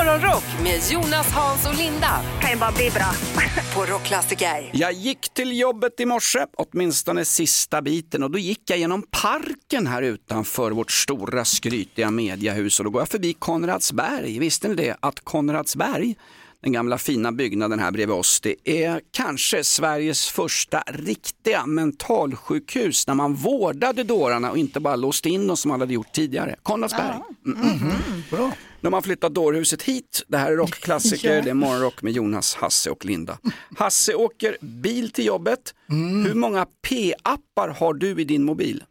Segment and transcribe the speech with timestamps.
[0.00, 3.12] Morgonrock med Jonas, Hans och Linda kan ju bara bli bra.
[3.74, 4.70] på Rockklassiker.
[4.72, 9.86] Jag gick till jobbet i morse, åtminstone sista biten och då gick jag genom parken
[9.86, 14.38] här utanför vårt stora skrytiga mediahus och då går jag förbi Konradsberg.
[14.38, 16.14] Visste ni det att Konradsberg
[16.62, 18.40] den gamla fina byggnaden här bredvid oss.
[18.40, 25.28] Det är kanske Sveriges första riktiga mentalsjukhus när man vårdade dårarna och inte bara låste
[25.28, 26.56] in dem som man hade gjort tidigare.
[26.62, 27.16] Konradsberg.
[27.46, 27.92] Mm.
[28.30, 28.52] Bra.
[28.80, 30.22] Nu har man flyttat dårhuset hit.
[30.28, 33.38] Det här är rockklassiker, det är morgonrock med Jonas, Hasse och Linda.
[33.76, 35.74] Hasse åker bil till jobbet.
[36.26, 38.84] Hur många P-appar har du i din mobil?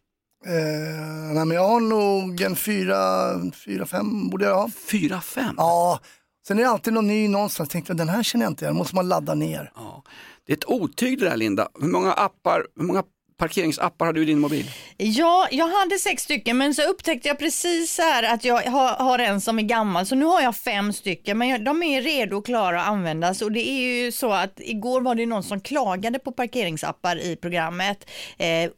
[0.46, 3.32] Eh, nej, men jag har nog en fyra,
[3.66, 4.70] fyra, fem borde jag ha.
[4.92, 5.56] Fyra, fem?
[5.58, 6.00] Ja,
[6.48, 7.70] sen är det alltid någon ny någonstans.
[7.70, 9.72] Tänkte jag, den här känner jag inte igen, måste man ladda ner.
[9.76, 10.04] Ja.
[10.46, 11.70] Det är ett otyg det där Linda.
[11.82, 13.04] Hur många appar, hur många
[13.40, 14.72] parkeringsappar har du i din mobil?
[14.98, 19.20] Ja, jag hade sex stycken men så upptäckte jag precis här att jag har, har
[19.20, 22.38] en som är gammal så nu har jag fem stycken men jag, de är redo
[22.38, 25.62] och klara att användas och det är ju så att igår var det någon som
[25.62, 28.10] klagade på parkeringsappar i programmet.
[28.38, 28.72] Eh,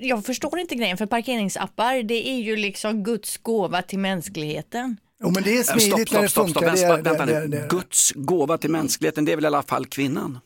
[0.00, 4.96] jag förstår inte grejen för parkeringsappar det är ju liksom Guds gåva till mänskligheten.
[5.22, 6.78] Jo men det är smidigt Stopp, när det stopp, stopp, stopp.
[6.78, 7.02] funkar.
[7.02, 10.38] Vänta, vänta Guds gåva till mänskligheten, det är väl i alla fall kvinnan?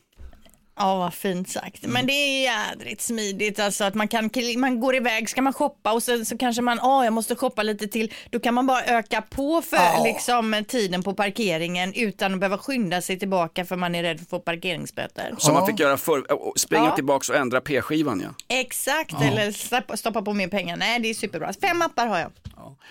[0.77, 1.83] Ja, vad fint sagt.
[1.87, 5.91] Men det är jädrigt smidigt alltså att man kan, man går iväg, ska man shoppa
[5.93, 8.13] och sen så kanske man, ja jag måste shoppa lite till.
[8.29, 10.01] Då kan man bara öka på för Ja.
[10.03, 14.23] liksom tiden på parkeringen utan att behöva skynda sig tillbaka för man är rädd för
[14.23, 15.35] att få parkeringsböter.
[15.37, 16.23] Som man fick göra förr,
[16.59, 16.95] springa Ja.
[16.95, 18.55] tillbaks och ändra P-skivan ja.
[18.59, 20.77] Exakt, eller stoppa, stoppa på mer pengar.
[20.77, 21.53] Nej, det är superbra.
[21.61, 22.31] Fem appar har jag.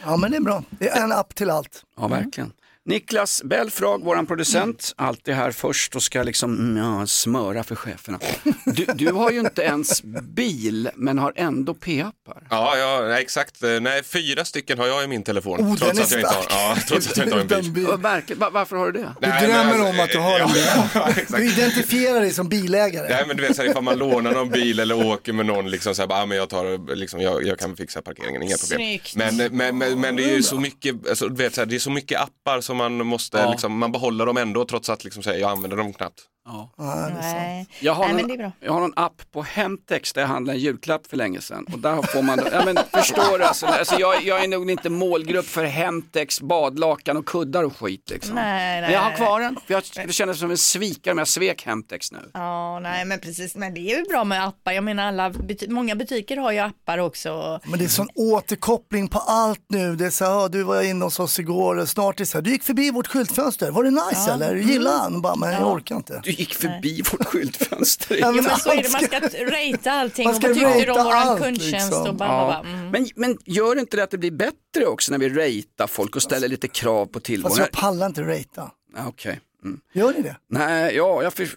[0.05, 0.63] Ja men det är bra.
[0.71, 1.83] Det är en app till allt.
[1.97, 2.53] Ja, verkligen.
[2.95, 5.09] Niklas Belfrag, våran producent, Mm.
[5.09, 8.19] alltid här först och ska liksom mm, ja, smöra för cheferna.
[8.65, 12.43] Du, du har ju inte ens bil, men har ändå P-appar.
[12.51, 13.63] Ja, ja nej, exakt.
[13.81, 15.61] Nej, fyra stycken har jag i min telefon.
[15.61, 17.87] Oh, trots, att jag inte har, ja, trots att jag inte har en bil.
[17.91, 18.41] Ja, verkligen.
[18.41, 19.15] Va- Varför har du det?
[19.21, 20.65] Du Nej, men drömmer alltså, om att du har en bil.
[21.31, 21.39] Ja.
[21.39, 23.09] Du identifierar dig som bilägare.
[23.09, 25.71] Nej men du vet så här, ifall man lånar någon bil eller åker med någon
[25.71, 28.57] liksom så här, bara, ah, men jag tar, liksom, jag, jag kan fixa parkeringen, inga
[28.57, 28.77] problem.
[28.79, 29.17] Snyggt.
[29.17, 31.75] Men, men, men, men det är ju så mycket, alltså, du vet, så här, det
[31.75, 33.51] är så mycket appar som man måste, Ja.
[33.51, 36.21] liksom, man behåller dem ändå trots att liksom, här, jag använder dem knappt.
[36.47, 36.71] Ja.
[36.79, 37.15] Ja, sant.
[37.21, 38.53] Nej, Jag, har Nej men någon, det är bra.
[38.61, 41.67] jag har någon app på Hemtex där jag handlade en julklapp för länge sedan.
[41.73, 44.91] Och där får man, ja, men, förstår du, alltså, alltså, jag, jag är nog inte
[44.91, 48.11] målgrupp för Hemtex, badlakan och kuddar och skit.
[48.11, 48.35] Liksom.
[48.35, 51.29] Nej, men jag har kvar den, för jag, det kändes som en svikare om jag
[51.29, 52.19] svek Hemtex nu.
[52.35, 53.55] Ja, nej men precis.
[53.57, 54.73] Men det är ju bra med appar.
[54.73, 57.61] Jag menar alla, buti- många butiker har ju appar också.
[57.65, 59.97] Men det är sån återkoppling på allt nu.
[59.97, 62.27] Det är så här, "Ja, du var inne hos oss igår och snart är det
[62.27, 64.55] så här, du gick förbi vårt skyltfönster, var det nice eller?
[64.57, 65.21] Gillade han?
[65.23, 66.23] Bara, men jag orkar inte.
[66.39, 68.17] Gick förbi vårt skyltfönster.
[68.21, 70.85] Ja, Jo men så är det, man ska ratea allting Man och ska vad tyckte
[70.85, 72.09] du om våran allt, kundtjänst liksom.
[72.09, 72.63] och bara, Ja.
[72.65, 72.91] bara, mm.
[72.91, 76.23] Men, men gör inte det att det blir bättre också när vi ratear folk och
[76.23, 77.57] ställer lite krav på Fast tillvaron?
[77.59, 78.71] jag pallar inte ratea.
[78.97, 79.41] Ja, Okej.
[79.65, 79.81] Mm.
[79.93, 80.37] Gör ni det?
[80.51, 81.49] Nej, ja, jag, för,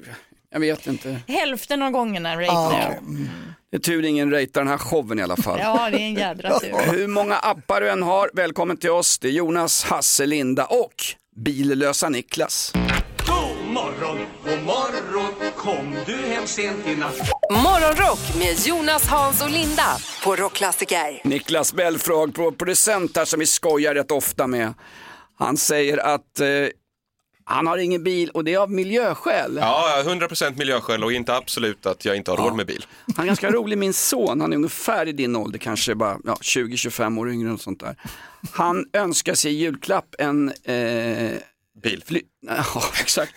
[0.54, 1.20] jag vet inte.
[1.28, 2.80] Hälften av gångerna Ah, ratear okej.
[2.94, 2.98] jag.
[3.04, 3.28] Mm.
[3.72, 5.60] Det är tur ingen ratear den här showen i alla fall.
[5.62, 6.74] Ja, det är en jädra tur.
[6.92, 9.20] Hur många appar du än har, välkommen till oss.
[9.20, 10.94] Det är Jonas, Hasse, Linda och
[11.36, 12.74] billösa Niklas.
[13.78, 17.18] Morgon, god morgon, kom du hem sent i natt?
[17.52, 21.22] Morgonrock med Jonas, Hans och Linda på Rockklassiker.
[21.24, 24.74] Niklas Belfrag, vår producent här som vi skojar rätt ofta med.
[25.38, 26.48] Han säger att eh,
[27.44, 29.58] han har ingen bil och det är av miljöskäl.
[29.62, 32.86] Ja, 100% miljöskäl och inte absolut att jag inte har råd med bil.
[33.16, 36.38] Han är ganska rolig, min son, han är ungefär i din ålder, kanske bara ja,
[36.42, 37.96] 20-25 år yngre och sånt där.
[38.52, 41.32] Han önskar sig i julklapp en eh,
[41.84, 42.04] Bil.
[42.06, 43.34] Fly- ja, exakt.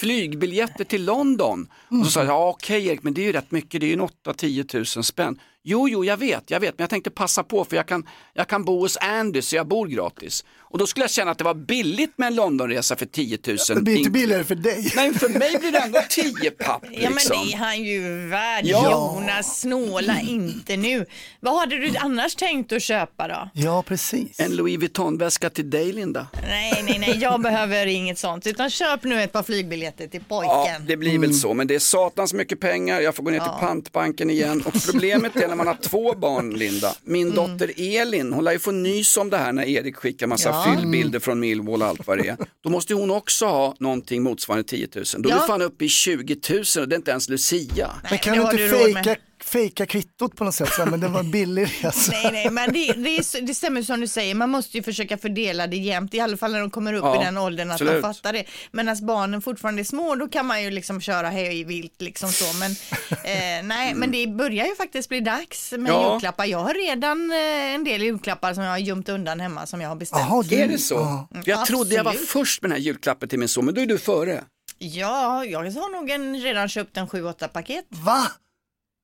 [0.00, 1.68] Flygbiljetter till London.
[1.88, 3.88] Och så sa jag, ja okej Erik, men det är ju rätt mycket, det är
[3.88, 5.38] ju en 8-10 tusen spänn.
[5.62, 8.48] Jo, jo, jag vet, jag vet, men jag tänkte passa på för jag kan, jag
[8.48, 10.44] kan bo hos Andy så jag bor gratis.
[10.58, 13.56] Och då skulle jag känna att det var billigt med en Londonresa för 10 000.
[13.74, 14.92] Det blir inte In- billigare för dig.
[14.96, 17.36] Nej, för mig blir det ändå 10 papp Ja men liksom.
[17.46, 18.64] det är han ju värd.
[18.66, 18.90] Ja.
[19.20, 21.06] Jonas, snåla inte nu.
[21.40, 23.50] Vad hade du annars tänkt att köpa då?
[23.54, 24.40] Ja, precis.
[24.40, 26.26] En Louis Vuitton-väska till dig Linda.
[26.42, 28.46] Nej, nej, nej, jag behöver inget sånt.
[28.46, 30.86] Utan köp nu ett par flygbiljetter till Ja, pojken.
[30.86, 33.00] det blir väl så, men det är satans mycket pengar.
[33.00, 34.62] Jag får gå ner till pantbanken igen.
[34.66, 36.94] Och problemet är när man har två barn, Linda.
[37.04, 40.48] Min dotter Elin, hon lär ju få nys om det här när Erik skickar massa
[40.48, 40.64] Ja.
[40.76, 42.36] fyllbilder från Millwall och allt vad det är.
[42.64, 45.04] Då måste hon också ha någonting motsvarande 10 000.
[45.18, 45.40] Då är Ja.
[45.42, 47.90] vi fan uppe i 20 000 och det är inte ens Lucia.
[48.10, 49.16] Men kan du inte du fejka,
[49.50, 52.12] fejka kvittot på något sätt, så men det var en billig resa.
[52.22, 54.34] Nej, nej, men det, det, är, det stämmer som du säger.
[54.34, 57.20] Man måste ju försöka fördela det jämnt, i alla fall när de kommer upp Ja,
[57.22, 58.02] i den åldern att absolut.
[58.02, 58.44] de fattar det.
[58.70, 62.32] Men när barnen fortfarande är små, då kan man ju liksom köra hej vilt liksom
[62.32, 62.58] så.
[62.58, 62.70] Men
[63.10, 66.12] eh, nej, men det börjar ju faktiskt bli dags med Ja.
[66.12, 66.44] julklappar.
[66.44, 69.88] Jag har redan eh, en del julklappar som jag har gömt undan hemma som jag
[69.88, 70.22] har beställt.
[70.28, 70.94] Jaha, du, Är det så?
[70.94, 71.28] Ja.
[71.44, 72.30] Jag trodde jag var absolut.
[72.30, 74.44] först med den här julklappen till min son, men då är du före.
[74.78, 77.84] Ja, jag har nog en, redan köpt en 7-8 paket.
[77.88, 78.26] Va?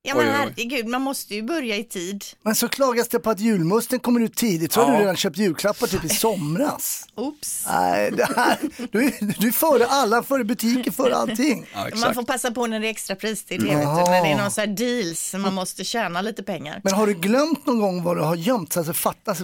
[0.06, 2.24] Ja men herregud, man måste ju börja i tid.
[2.42, 4.94] Men så klagas det på att julmusten kommer ut tidigt, så har Ja.
[4.94, 6.08] du redan köpt julklappar typ i
[6.48, 7.06] somras.
[7.14, 7.64] Oops.
[7.68, 8.58] Nej, det här,
[8.92, 11.66] du, är- du är före alla, före butiker, före allting.
[11.74, 13.82] Ja, Man får passa på när det är extra pris till det, vet du.
[13.82, 14.10] Jaha.
[14.10, 16.80] när det är någon sån här deals, man måste tjäna lite pengar.
[16.84, 18.76] Men har du glömt någon gång vad du har gömt?
[18.76, 19.38] Alltså fattas.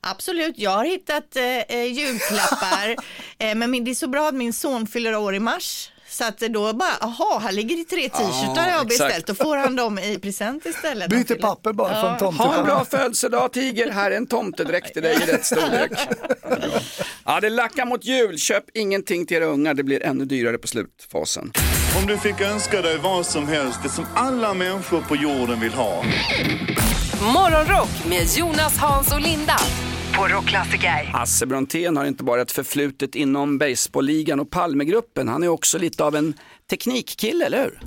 [0.00, 2.96] Absolut, jag har hittat eh, eh, julklappar,
[3.38, 5.90] eh, men det är så bra att min son fyller år i mars.
[6.16, 9.56] Så att då bara, aha, här ligger det tre t-shirtar jag har beställt, då får
[9.56, 11.10] han dem i present istället.
[11.10, 15.02] Byter papper bara för en Ha en bra födelsedag Tiger, här är en tomtedräkt till
[15.02, 15.90] dig i rätt storlek.
[17.24, 20.66] Ja, det lackar mot jul, köp ingenting till era ungar, det blir ännu dyrare på
[20.66, 21.52] slutfasen.
[22.00, 25.72] Om du fick önska dig vad som helst, det som alla människor på jorden vill
[25.72, 26.04] ha.
[27.34, 29.56] Morgonrock med Jonas, Hans och Linda
[30.16, 31.04] på Rockklassiker.
[31.12, 36.04] Hasse Brontén har inte bara ett förflutet inom baseballligan och Palmegruppen, han är också lite
[36.04, 36.34] av en
[36.70, 37.80] teknikkille, eller hur?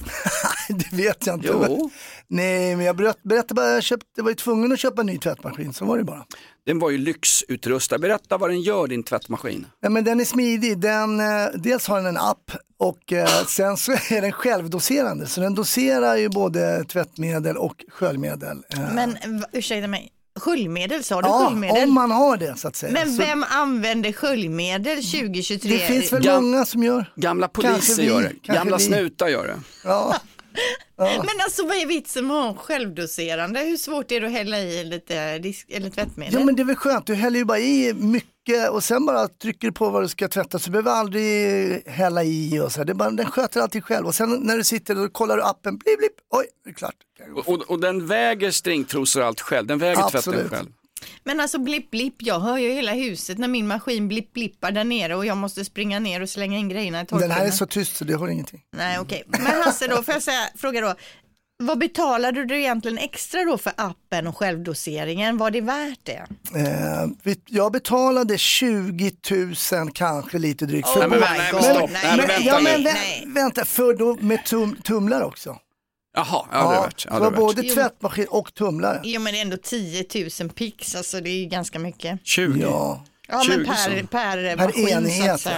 [0.69, 1.47] Det vet jag inte.
[1.47, 1.89] Jo.
[2.27, 5.07] Nej, men jag berätt- berättade bara, jag, köpte, jag var ju tvungen att köpa en
[5.07, 6.25] ny tvättmaskin, så var det bara.
[6.65, 9.65] Den var ju lyxutrustad, berätta vad den gör din tvättmaskin.
[9.81, 11.25] Nej, men den är smidig, den, eh,
[11.55, 15.27] dels har den en app och eh, sen så är den självdoserande.
[15.27, 18.63] Så den doserar ju både tvättmedel och sköljmedel.
[18.73, 19.17] Eh, Men
[19.53, 20.09] ursäkta mig,
[20.39, 21.83] sköljmedel, sa du ja, sköljmedel?
[21.83, 22.91] om man har det så att säga.
[22.93, 25.71] Men så vem använder sköljmedel 2023?
[25.71, 27.05] det finns väl Gam- många som gör.
[27.15, 28.83] Gamla poliser gör det, kanske gamla vi.
[28.83, 29.59] snutar gör det.
[29.83, 30.15] Ja.
[30.97, 33.59] Men alltså vad är vitsen med att ha en självdoserande?
[33.59, 36.33] Hur svårt är det att hälla i lite disk eller tvättmedel?
[36.33, 38.29] ja men det är väl skönt, du häller ju bara i mycket
[38.71, 42.23] och sen bara trycker du på vad du ska tvätta så du behöver aldrig hälla
[42.23, 42.83] i och så.
[42.83, 45.43] Det är bara, den sköter allting själv och sen när du sitter och kollar du
[45.43, 46.95] appen, blip, blip, oj, det är klart.
[47.45, 50.49] Och, och den väger stringtrosor och allt själv, den väger tvätten Absolut.
[50.49, 50.69] själv.
[51.23, 54.83] Men alltså blipp blipp, jag hör ju hela huset när min maskin blipp blippar där
[54.83, 57.51] nere och jag måste springa ner och slänga in grejerna i Den här är torktumlaren.
[57.51, 58.61] så tyst så det har ingenting.
[58.77, 60.95] Nej okej, men Hasse då får jag säga, fråga då.
[61.63, 65.37] Vad betalade du egentligen extra då för appen och självdoseringen?
[65.37, 66.27] Var det värt det?
[66.55, 67.07] Eh,
[67.45, 69.11] jag betalade 20
[69.71, 70.87] 000 kanske lite drygt.
[70.87, 72.63] Oh För Nej, men, nej, men stopp, Nej, men vänta ja, nu.
[72.63, 73.23] men vä- Nej.
[73.27, 75.57] vänta, för då med tum, tumlare också.
[76.15, 77.05] Jaha, ja, det är värt.
[77.09, 77.61] Ja, det var både.
[77.65, 77.73] Jo.
[77.73, 79.01] tvättmaskin och tumlare.
[79.03, 80.05] Jo men det är ändå 10
[80.41, 82.19] 000 pix, alltså det är ju ganska mycket.
[82.23, 82.59] 20.
[82.61, 83.03] Ja.
[83.31, 85.45] Ja 20 men per, per, Per enhet.
[85.45, 85.51] Ja.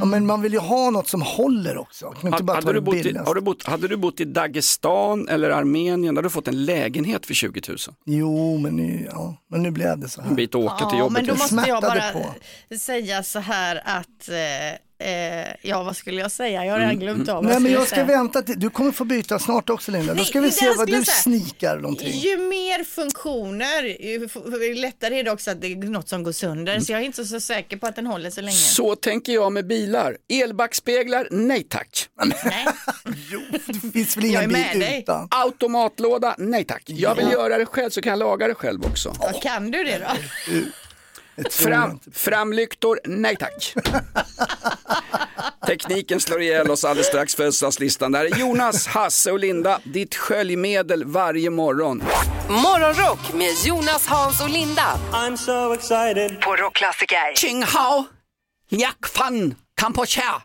[0.00, 2.06] Ja, men man vill ju ha något som håller också.
[2.22, 3.30] Man kan inte Hade, ta du bott i, billigaste.
[3.30, 7.26] har du bott, hade du bott i Dagestan eller Armenien, hade du fått en lägenhet
[7.26, 7.78] för 20 000.
[8.06, 9.36] Jo, men nu, ja.
[9.50, 10.34] men nu blev det så En här.
[10.34, 11.12] bit att åka till Ja, jobbet.
[11.12, 11.56] men då liksom.
[11.56, 12.34] måste jag bara på.
[12.78, 16.64] säga så här att, eh, eh, ja vad skulle jag säga?
[16.64, 18.06] Jag har redan glömt av Nej, men jag ska säga.
[18.06, 20.14] vänta till, du kommer få byta snart också Linda.
[20.14, 22.10] Då ska vi se vad du snikar någonting.
[22.18, 23.82] Ju mer funktioner,
[24.68, 26.80] ju lättare är det också att det är något som går sönder.
[26.80, 28.56] Så jag är inte så säker på att den håller så länge.
[28.56, 30.16] Så tänker jag med bilar.
[30.28, 32.08] Elbackspeglar, nej tack.
[32.44, 32.66] Nej.
[33.30, 34.98] Jo, det finns väl ingen bil dig.
[35.02, 35.28] utan.
[35.30, 36.82] Automatlåda, nej tack.
[36.86, 39.16] Jag vill göra det själv så kan jag laga det själv också.
[39.20, 40.06] Ja, Kan du det då?
[41.50, 42.10] Fram, inte.
[42.10, 43.74] framlyktor, nej tack.
[45.66, 48.12] Tekniken slår ihjäl oss alldeles strax födelsedagslistan.
[48.12, 52.02] Där är Jonas, Hasse och Linda, ditt sköljmedel varje morgon.
[52.48, 57.34] Morgonrock med Jonas, Hans och Linda I'm so excited på Rockklassiker.
[57.36, 58.04] Ching hao,
[58.70, 60.42] nyak fan, kampocha.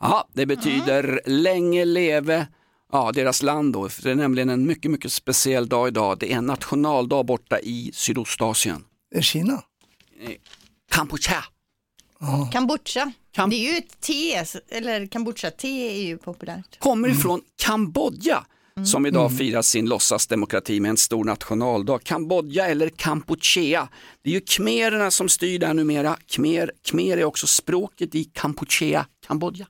[0.00, 2.46] Ja, det betyder länge leve
[2.92, 3.88] ja, deras land då.
[3.88, 6.18] För det är nämligen en mycket, mycket speciell dag idag.
[6.18, 8.84] Det är en nationaldag borta i Sydostasien.
[9.14, 9.62] Är Kina?
[10.92, 11.44] Kampuchea.
[12.52, 13.12] Kambodja.
[13.34, 16.78] Kam- Det är ju ett te, eller kombucha-te är ju populärt.
[16.78, 18.44] kommer ifrån Kambodja
[18.84, 21.98] som idag firar sin låtsasdemokrati med en stor nationaldag.
[22.04, 23.88] Kambodja eller Kampuchea.
[24.22, 26.16] Det är ju khmererna som styr där numera.
[26.26, 29.66] Khmer, khmer är också språket i Kampuchea, Kambodja.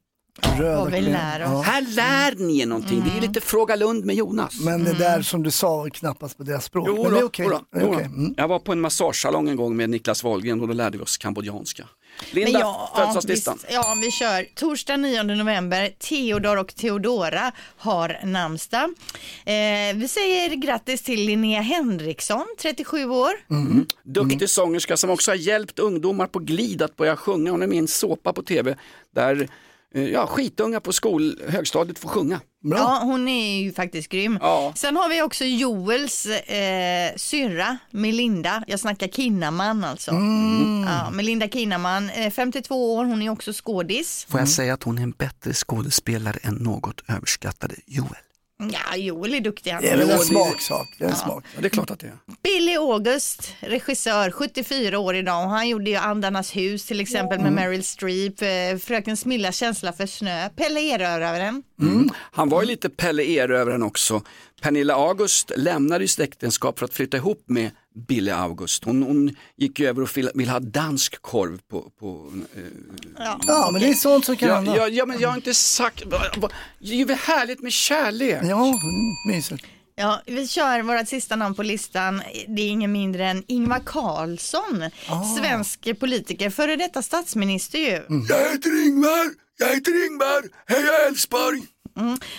[0.58, 1.66] Röda Vad vi lär oss.
[1.66, 3.02] Här lär ni er någonting.
[3.04, 4.60] Det är ju lite Fråga Lund med Jonas.
[4.60, 6.88] Men det där som du sa var knappast på deras språk.
[6.88, 7.46] Jo men det är okej.
[7.48, 7.94] jo då, Det är jo då.
[7.94, 8.06] okej.
[8.06, 8.34] Mm.
[8.36, 11.18] Jag var på en massagesalong en gång med Niklas Wahlgren och då lärde vi oss
[11.18, 11.86] kambodjanska.
[12.30, 13.58] Linda, Men ja, födelsedagslistan.
[13.70, 14.46] ja, vi kör.
[14.54, 18.94] Torsdag 9 november, Theodor och Theodora har namnsdag.
[19.44, 19.54] Eh,
[19.96, 23.30] vi säger grattis till Linnea Henriksson, 37 år.
[24.02, 27.50] Duktig sångerska som också har hjälpt ungdomar på glid att börja sjunga.
[27.50, 28.76] Hon är med i en såpa på tv
[29.14, 29.48] där
[29.94, 32.40] ja, skitungar på skol, högstadiet får sjunga.
[32.62, 34.38] Ja, hon är ju faktiskt grym.
[34.40, 34.72] Ja.
[34.76, 38.64] Sen har vi också Joels eh, syrra Melinda.
[38.66, 40.10] Jag snackar Kinnaman alltså.
[40.10, 40.82] Mm.
[40.88, 44.26] Ja, Melinda Kinnaman, eh, 52 år, hon är också skådis.
[44.28, 48.16] Får jag säga att hon är en bättre skådespelare än något överskattade Joel?
[48.72, 49.70] Ja, Joel är duktig.
[49.70, 49.82] Han.
[49.82, 50.94] Det är väl en smaksak.
[50.98, 51.44] Det är en smak.
[51.54, 52.18] Ja, det är klart att det är.
[52.42, 55.44] Billy August, regissör, 74 år idag.
[55.44, 59.92] Och han gjorde ju Andarnas hus till exempel med Meryl Streep, eh, Fröken Smillas känsla
[59.92, 61.62] för snö, Pelle Erövraren.
[62.32, 64.22] Han var ju lite Pelle Erövraren också.
[64.62, 67.70] Pernilla August lämnade ju sitt äktenskap för att flytta ihop med
[68.08, 68.84] Billy August.
[68.84, 71.90] Hon, hon gick över och vill, vill ha dansk korv på...
[72.00, 72.62] på eh,
[73.46, 74.76] Ja, men det är sånt som kan ja, hända.
[74.76, 76.06] ja, ja, men jag har inte sagt...
[76.06, 78.38] va- va- Det är väl härligt med kärlek?
[78.42, 78.76] Ja, mm,
[79.26, 79.64] mysigt.
[79.96, 82.22] Ja, vi kör vårt sista namn på listan.
[82.48, 84.84] Det är ingen mindre än Ingvar Carlsson,
[85.38, 88.02] svensk politiker, före detta statsminister ju.
[88.28, 91.62] Jag heter Ingvar, jag heter Ingvar, heja Älvsborg!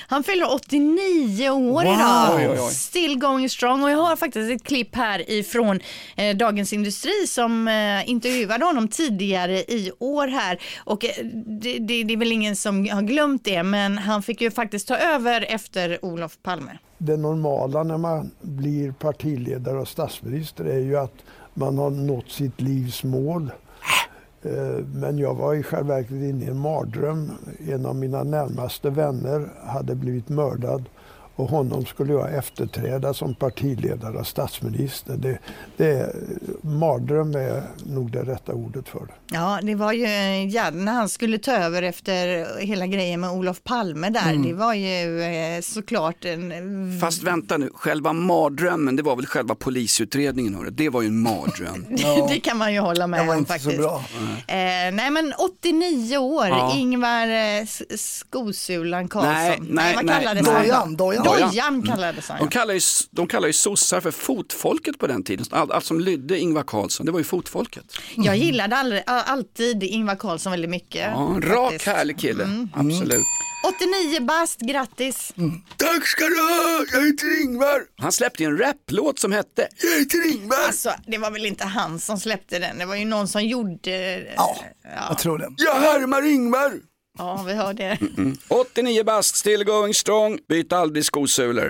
[0.07, 2.41] Han fyller 89 år Wow.
[2.55, 2.69] idag.
[2.71, 3.83] Still going strong.
[3.83, 5.79] Och jag har faktiskt ett klipp här ifrån
[6.15, 10.59] eh, Dagens Industri som eh, intervjuade honom tidigare i år här.
[10.85, 11.11] Och eh,
[11.61, 14.87] det, det, det är väl ingen som har glömt det, men han fick ju faktiskt
[14.87, 16.77] ta över efter Olof Palme.
[16.97, 21.13] det normala när man blir partiledare och statsminister är ju att
[21.53, 23.51] man har nått sitt livs mål.
[24.43, 27.31] Eh, men jag var i själva verket inne i en mardröm.
[27.67, 30.85] En av mina närmaste vänner hade blivit mördad
[31.35, 35.17] och honom skulle jag efterträda som partiledare och statsminister.
[35.17, 35.39] Det,
[35.77, 36.15] det,
[36.61, 39.13] mardröm är nog det rätta ordet för det.
[39.31, 40.07] Ja, det var ju
[40.49, 44.43] ja, när han skulle ta över efter hela grejen med Olof Palme där.
[44.47, 46.99] Det var ju eh, såklart en...
[47.01, 50.55] Fast vänta nu, själva mardrömmen, det var väl själva polisutredningen?
[50.55, 50.69] hörru.
[50.69, 51.85] Det var ju en mardröm.
[52.29, 53.75] det kan man ju hålla med om inte faktiskt.
[53.75, 54.03] så bra.
[54.47, 54.55] Eh,
[54.93, 56.73] nej men 89 år, Ja.
[56.77, 59.33] Ingvar eh, Skosulan Karlsson.
[59.33, 60.69] Nej, nej, vad nej, kallades nej.
[60.69, 60.95] han?
[60.95, 61.30] Dojan, dojan.
[61.39, 62.37] Dojan kallades han.
[62.37, 62.49] De Ja.
[62.49, 62.79] kallar, ju,
[63.11, 65.45] de kallar ju sossar för fotfolket på den tiden.
[65.51, 67.85] Allt, allt som lydde Ingvar Carlsson, det var ju fotfolket.
[68.15, 71.01] Jag gillade all, alltid Ingvar Carlsson väldigt mycket.
[71.13, 73.23] Ja, rak härlig kille, absolut.
[73.67, 75.33] 89 bast, grattis.
[75.77, 77.81] Tack ska du ha, jag heter Ingvar.
[77.97, 80.57] Han släppte en raplåt som hette Jag heter Ingvar.
[80.67, 84.23] Alltså, det var väl inte han som släppte den, det var ju någon som gjorde...
[84.35, 84.57] Ja,
[85.09, 85.49] jag tror det.
[85.57, 86.71] Jag härmar Ingvar.
[87.21, 87.97] Ja, vi har det.
[88.01, 88.37] Mm, mm.
[88.47, 91.69] 89 bast, still going strong, byt aldrig skosulor.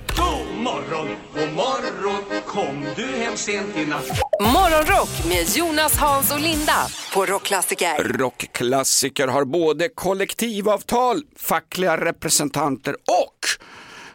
[0.61, 6.87] morgon, god morgon Kom du hem sent i natt Morgonrock med Jonas, Hans och Linda
[7.13, 8.03] på Rockklassiker.
[8.03, 13.39] Rockklassiker har både kollektivavtal, fackliga representanter och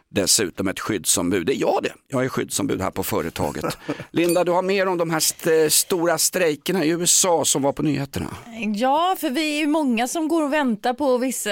[0.08, 1.46] dessutom ett skyddsombud.
[1.46, 1.92] Det är jag det.
[2.08, 3.78] Jag är skyddsombud här på företaget.
[4.10, 7.82] Linda, du har mer om de här st- stora strejkerna i USA som var på
[7.82, 8.26] nyheterna.
[8.76, 11.50] Ja, för vi är ju många som går och väntar på vissa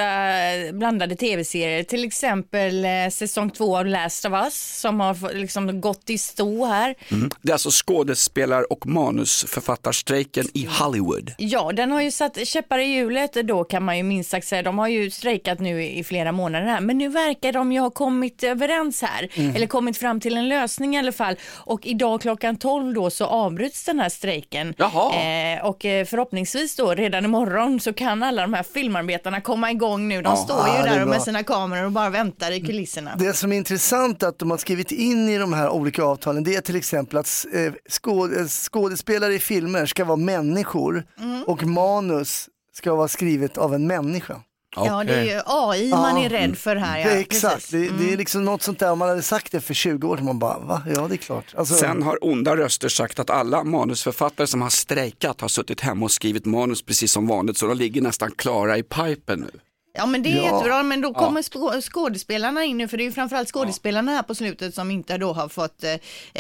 [0.73, 1.83] blandade tv-serier.
[1.83, 6.65] Till exempel eh, säsong två av Last of Us som har liksom gått i stå
[6.67, 6.95] här.
[7.09, 7.31] Mm.
[7.43, 11.33] Det är alltså skådespelar och manusförfattarstrejken i Hollywood.
[11.39, 14.63] Ja, den har ju satt käppar i hjulet då kan man ju minst sagt säga.
[14.63, 17.91] De har ju strejkat nu i flera månader här, men nu verkar de ju ha
[17.91, 19.57] kommit överens här, Mm.
[19.57, 21.37] eller kommit fram till en lösning i alla fall.
[21.55, 24.75] Och idag klockan 12 då så avbryts den här strejken.
[24.79, 30.09] Eh, och eh, förhoppningsvis då redan imorgon så kan alla de här filmarbetarna komma igång
[30.09, 30.23] nu.
[30.23, 30.37] De Ja.
[30.37, 33.15] står ju där med sina kameror och bara väntar i kulisserna.
[33.19, 36.55] Det som är intressant att de har skrivit in i de här olika avtalen det
[36.57, 41.05] är till exempel att eh, skåd, eh, skådespelare i filmer ska vara människor
[41.47, 44.41] och manus ska vara skrivet av en människa.
[44.77, 46.99] Ja, det är ju AI man är rädd för här.
[46.99, 47.75] Ja, det är exakt, precis.
[47.75, 47.97] Mm.
[47.99, 50.17] det, det är liksom något sånt där, om man hade sagt det för 20 år
[50.17, 50.83] sedan, man bara va?
[50.95, 51.55] Ja det är klart.
[51.57, 56.05] Alltså, Sen har onda röster sagt att alla manusförfattare som har strejkat har suttit hemma
[56.05, 59.61] och skrivit manus precis som vanligt så de ligger nästan klara i pipen nu.
[59.97, 60.43] Ja men det är Ja.
[60.43, 64.23] jättebra, men då kommer skå- skådespelarna in nu, för det är ju framförallt skådespelarna här
[64.23, 65.93] på slutet som inte då har fått eh,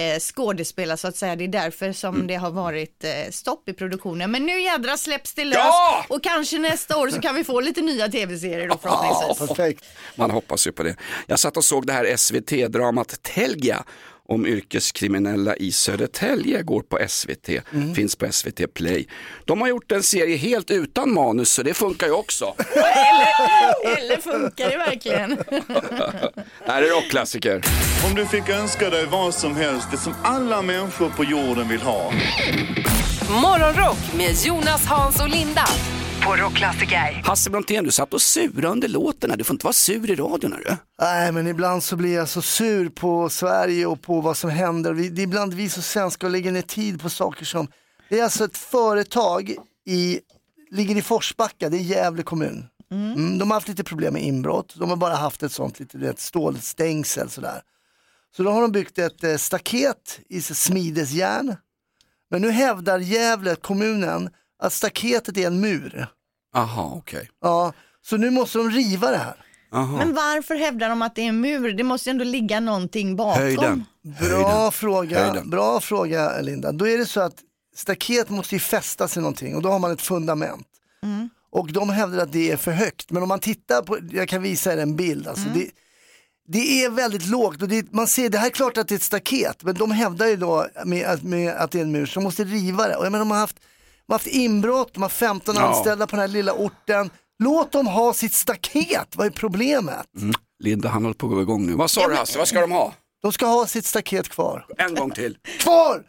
[0.05, 1.37] eh, skådespela så att säga.
[1.37, 2.27] Det är därför som Mm.
[2.27, 4.31] det har varit eh, stopp i produktionen.
[4.31, 6.05] Men nu jädra släpps det lös Ja!
[6.09, 9.49] och kanske nästa år så kan vi få lite nya tv-serier då förhoppningsvis.
[9.49, 9.85] perfekt.
[10.17, 10.97] Man hoppas ju på det.
[11.27, 13.85] Jag satt och såg det här SVT-dramat Telgia
[14.29, 17.95] om yrkeskriminella i Södertälje går på SVT, Mm.
[17.95, 19.07] finns på SVT Play.
[19.45, 22.55] De har gjort en serie helt utan manus så det funkar ju också.
[22.75, 25.31] Eller, eller funkar det verkligen?
[25.31, 25.63] Det
[26.73, 27.63] här är rockklassiker.
[28.09, 31.81] Om du fick önska dig vad som helst, det som alla människor på jorden vill
[31.83, 32.13] ha.
[33.43, 35.65] Morgonrock med Jonas, Hans och Linda
[36.25, 37.23] på Rockklassiker.
[37.25, 39.37] Hasse Brontén, du satt och surade under låten här.
[39.37, 40.53] Du får inte vara sur i radion.
[40.53, 40.77] Hörru.
[41.01, 44.93] Nej, men ibland så blir jag så sur på Sverige och på vad som händer.
[44.93, 47.69] Vi, det är ibland vi så svenskar och lägger ner tid på saker som...
[48.09, 49.55] Det är alltså ett företag
[49.87, 50.21] i,
[50.71, 52.67] ligger i Forsbacka, det är Gävle kommun.
[52.91, 54.75] Mm, de har haft lite problem med inbrott.
[54.77, 57.61] De har bara haft ett sånt litet du stålstängsel sådär.
[58.37, 61.57] Så då har de byggt ett eh, staket i smidesjärn.
[62.31, 66.07] Men nu hävdar Gävle kommunen att staketet är en mur.
[66.55, 67.31] Aha, okej.
[67.43, 69.37] Ja, så nu måste de riva det här.
[69.73, 69.97] Aha.
[69.97, 71.73] Men varför hävdar de att det är en mur?
[71.73, 73.43] Det måste ju ändå ligga någonting bakom.
[73.43, 73.85] Höjden.
[74.21, 75.51] Bra fråga, Höjden.
[75.51, 76.73] bra fråga Linda.
[76.73, 77.35] Då är det så att
[77.77, 80.67] staket måste ju fästas i någonting och då har man ett fundament.
[81.03, 81.29] Mm.
[81.53, 83.11] Och de hävdar att det är för högt.
[83.11, 85.29] Men om man tittar på, jag kan visa er en bild.
[85.29, 85.59] Alltså Mm.
[85.59, 85.71] det,
[86.49, 88.97] det är väldigt lågt och det, man ser, det här är klart att det är
[88.97, 89.63] ett staket.
[89.63, 92.25] Men de hävdar ju då med, att- med att det är en mur så de
[92.25, 92.97] måste riva det.
[92.97, 93.65] Och jag menar, de har haft, de
[94.13, 95.63] har haft inbrott, de har 15 Ja.
[95.63, 97.11] anställda på den här lilla orten.
[97.39, 100.07] Låt dem ha sitt staket, vad är problemet?
[100.21, 100.35] Mm.
[100.65, 101.73] Linda, han håller på att gå igång nu.
[101.75, 102.95] Vad sa du Hasse, vad ska de ha?
[103.23, 104.67] De ska ha sitt staket kvar.
[104.79, 105.37] En gång till.
[105.59, 106.03] Kvar!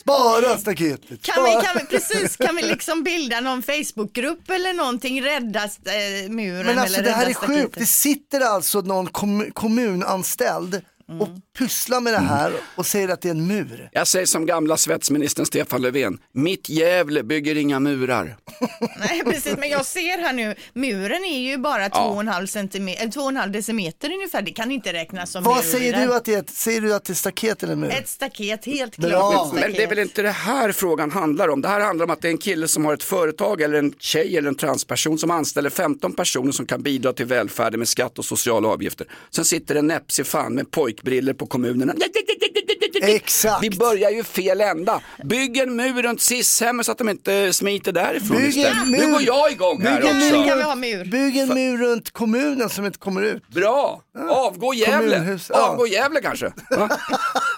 [0.00, 1.22] Spara staketet.
[1.22, 6.30] Kan vi, kan vi, precis, kan vi liksom bilda någon Facebookgrupp eller någonting, rädda eh,
[6.30, 7.74] muren Men alltså eller det här är sjukt, staketet?
[7.78, 10.82] det sitter alltså någon kom kommunanställd
[11.20, 13.88] och pysslar med det här och säger att det är en mur.
[13.92, 18.36] Jag säger som gamla svetsministern Stefan Löfven, mitt Gävle bygger inga murar.
[18.98, 23.46] Nej precis, men jag ser här nu, muren är ju bara 2,5 centimeter, eller 2,5
[23.52, 25.62] decimeter ungefär, det kan inte räknas som Vad mur.
[25.62, 26.44] säger du att det är?
[26.52, 27.90] Säger du att det är staket eller mur?
[27.90, 29.76] Ett staket, helt klart Men staket.
[29.76, 31.60] det är väl inte det här frågan handlar om.
[31.62, 33.92] Det här handlar om att det är en kille som har ett företag eller en
[33.98, 38.18] tjej eller en transperson som anställer 15 personer som kan bidra till välfärden med skatt
[38.18, 39.06] och sociala avgifter.
[39.30, 41.94] Sen sitter en näpsig fan med pojkbriller på kommunerna.
[43.02, 43.62] Exakt.
[43.64, 45.00] Vi börjar ju fel ända.
[45.24, 48.98] Bygg en mur runt Sis-hemmet så att de inte smiter därifrån Bygg en mur.
[48.98, 50.36] Nu går jag igång här Bygg en också.
[50.38, 50.48] mur.
[50.48, 51.04] kan vi ha mur.
[51.04, 53.48] Bygg en mur runt kommunen som inte kommer ut.
[53.48, 55.16] Bra, avgå Gävle.
[55.16, 55.68] Kommunhus, ja.
[55.68, 56.52] Avgå Gävle kanske.
[56.70, 56.88] Va?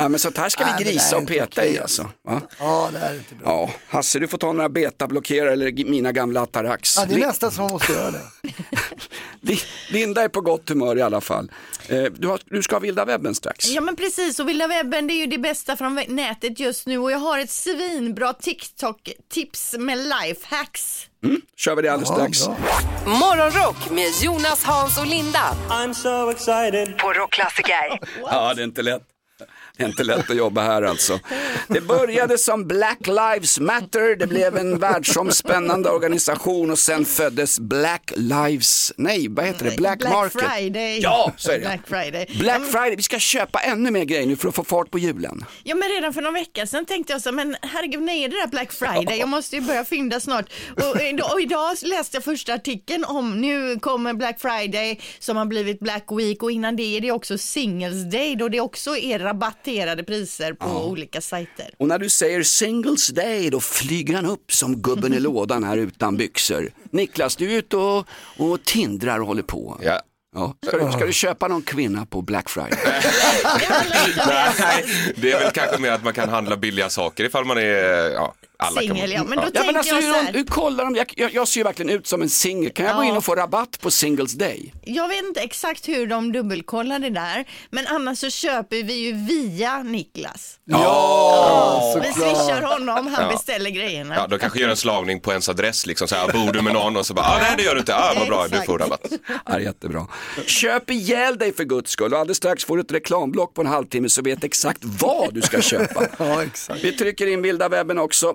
[0.00, 2.08] Ja, men sånt här ska vi grisa och peta okej, i alltså.
[2.24, 2.40] Va?
[2.58, 3.48] Ja, det här är inte bra.
[3.50, 6.96] Ja, Hasse du får ta några betablockerare eller mina gamla Atarax.
[6.96, 8.20] Ja, det är nästan som man måste göra det.
[9.40, 11.50] Li- Linda är på gott humör i alla fall.
[11.88, 13.66] Eh, Du, har, du ska ha vilda webben strax.
[13.68, 16.98] Ja men precis och vilda webben det är ju det bästa från nätet just nu
[16.98, 21.06] och jag har ett svinbra TikTok-tips med lifehacks.
[21.24, 22.46] Mm, kör vi det alldeles strax.
[22.46, 22.56] bra.
[23.06, 26.98] Morgonrock med Jonas, Hans och Linda I'm so excited.
[26.98, 28.00] på Rockklassiker.
[28.22, 29.02] Ja, det är inte lätt.
[29.80, 31.20] Det är inte lätt att jobba här alltså.
[31.68, 38.12] Det började som Black Lives Matter, det blev en världsomspännande organisation och sen föddes Black
[38.16, 40.42] Lives, nej vad heter det, Black, Black Market.
[40.42, 41.00] Friday.
[41.00, 41.60] Ja, så är det.
[41.60, 42.26] Black Friday.
[42.38, 45.44] Black Friday, vi ska köpa ännu mer grejer nu för att få fart på julen.
[45.62, 48.46] Ja men redan för någon vecka sedan tänkte jag så, men herregud är det där
[48.46, 49.18] Black Friday?
[49.18, 50.52] Jag måste ju börja fynda snart.
[50.76, 55.46] Och idag, och idag läste jag första artikeln om nu kommer Black Friday som har
[55.46, 59.18] blivit Black Week och innan det är det också Singles Day då det också är
[59.70, 61.70] rabatterade priser på olika sajter.
[61.78, 65.76] Och när du säger singles day då flyger han upp som gubben i lådan här
[65.76, 66.70] utan byxor.
[66.90, 68.06] Niklas, du är ute och,
[68.36, 69.80] och tindrar och håller på.
[69.82, 70.00] Ja.
[70.34, 70.54] Ja.
[70.66, 72.78] Ska, du, ska du köpa någon kvinna på Black Friday?
[74.26, 74.84] Nej,
[75.16, 78.34] det är väl kanske mer att man kan handla billiga saker ifall man är, ja,
[78.60, 80.32] alla kan Singel ja, men då Ja, tänker men alltså, jag så här.
[80.32, 80.96] hur kollar de?
[80.96, 82.72] Jag, jag, jag ser ju verkligen ut som en singel.
[82.72, 83.08] Kan jag gå Ja.
[83.08, 84.72] in och få rabatt på singles day?
[84.84, 89.12] Jag vet inte exakt hur de dubbelkollar det där, men annars så köper vi ju
[89.12, 90.58] via Niklas.
[90.64, 92.36] Ja, Vi såklart.
[92.36, 93.32] swishar honom, han Ja.
[93.36, 94.14] beställer grejerna.
[94.14, 96.72] Ja, de kanske gör en slagning på ens adress, liksom så här, bor du med
[96.72, 98.78] någon och så bara, ah, nej det gör du inte, ah, vad bra, du får
[98.78, 99.06] rabatt.
[99.46, 100.06] Ja, jättebra.
[100.46, 103.66] Köp ihjäl dig för guds skull och alldeles strax får du ett reklamblock på en
[103.66, 106.06] halvtimme så vet exakt vad du ska köpa.
[106.18, 106.84] Ja, exakt.
[106.84, 108.34] Vi trycker in vilda webben också.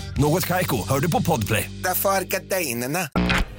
[0.17, 1.71] Något Kaiko, hör du på Podplay.
[1.83, 2.99] Därför är gardinerna.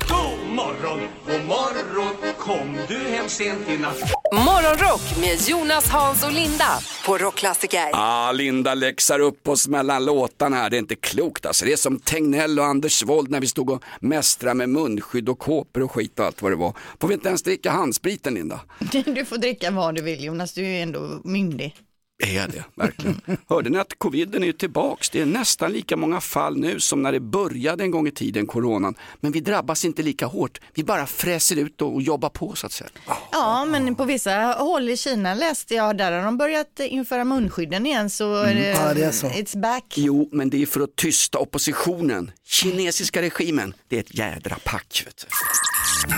[0.08, 4.12] God morgon, god morgon, kom du hem sent i natt?
[4.34, 7.90] Morgonrock med Jonas, Hans och Linda på Rockklassiker.
[7.92, 10.70] Ah, Linda läxar upp oss mellan låtarna här.
[10.70, 11.64] Det är inte klokt alltså.
[11.64, 15.38] Det är som Tegnell och Anders Wold när vi stod och mästrade med munskydd och
[15.38, 16.74] kåpor och skit och allt vad det var.
[17.00, 18.60] Får vi inte ens dricka handspriten Linda?
[19.06, 21.76] Du får dricka vad du vill Jonas, du är ju ändå myndig.
[22.22, 23.20] Är det, verkligen.
[23.48, 25.10] Hörde ni att coviden är tillbaks?
[25.10, 28.46] Det är nästan lika många fall nu som när det började en gång i tiden,
[28.46, 28.94] coronan.
[29.20, 30.60] Men vi drabbas inte lika hårt.
[30.74, 32.90] Vi bara fräser ut och jobbar på så att säga.
[33.32, 37.86] Ja, men på vissa håll i Kina läste jag, där har de börjat införa munskydden
[37.86, 39.26] igen så är det, Ja, det är så.
[39.26, 39.84] it's back.
[39.96, 42.30] Jo, men det är för att tysta oppositionen.
[42.44, 45.02] Kinesiska regimen, det är ett jädra pack.
[45.06, 46.14] Vet du.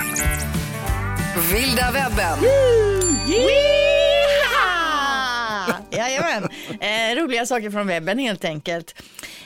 [1.55, 2.39] Vilda webben.
[3.29, 3.74] Yeehaw!
[7.11, 8.95] Eh, roliga saker från webben helt enkelt.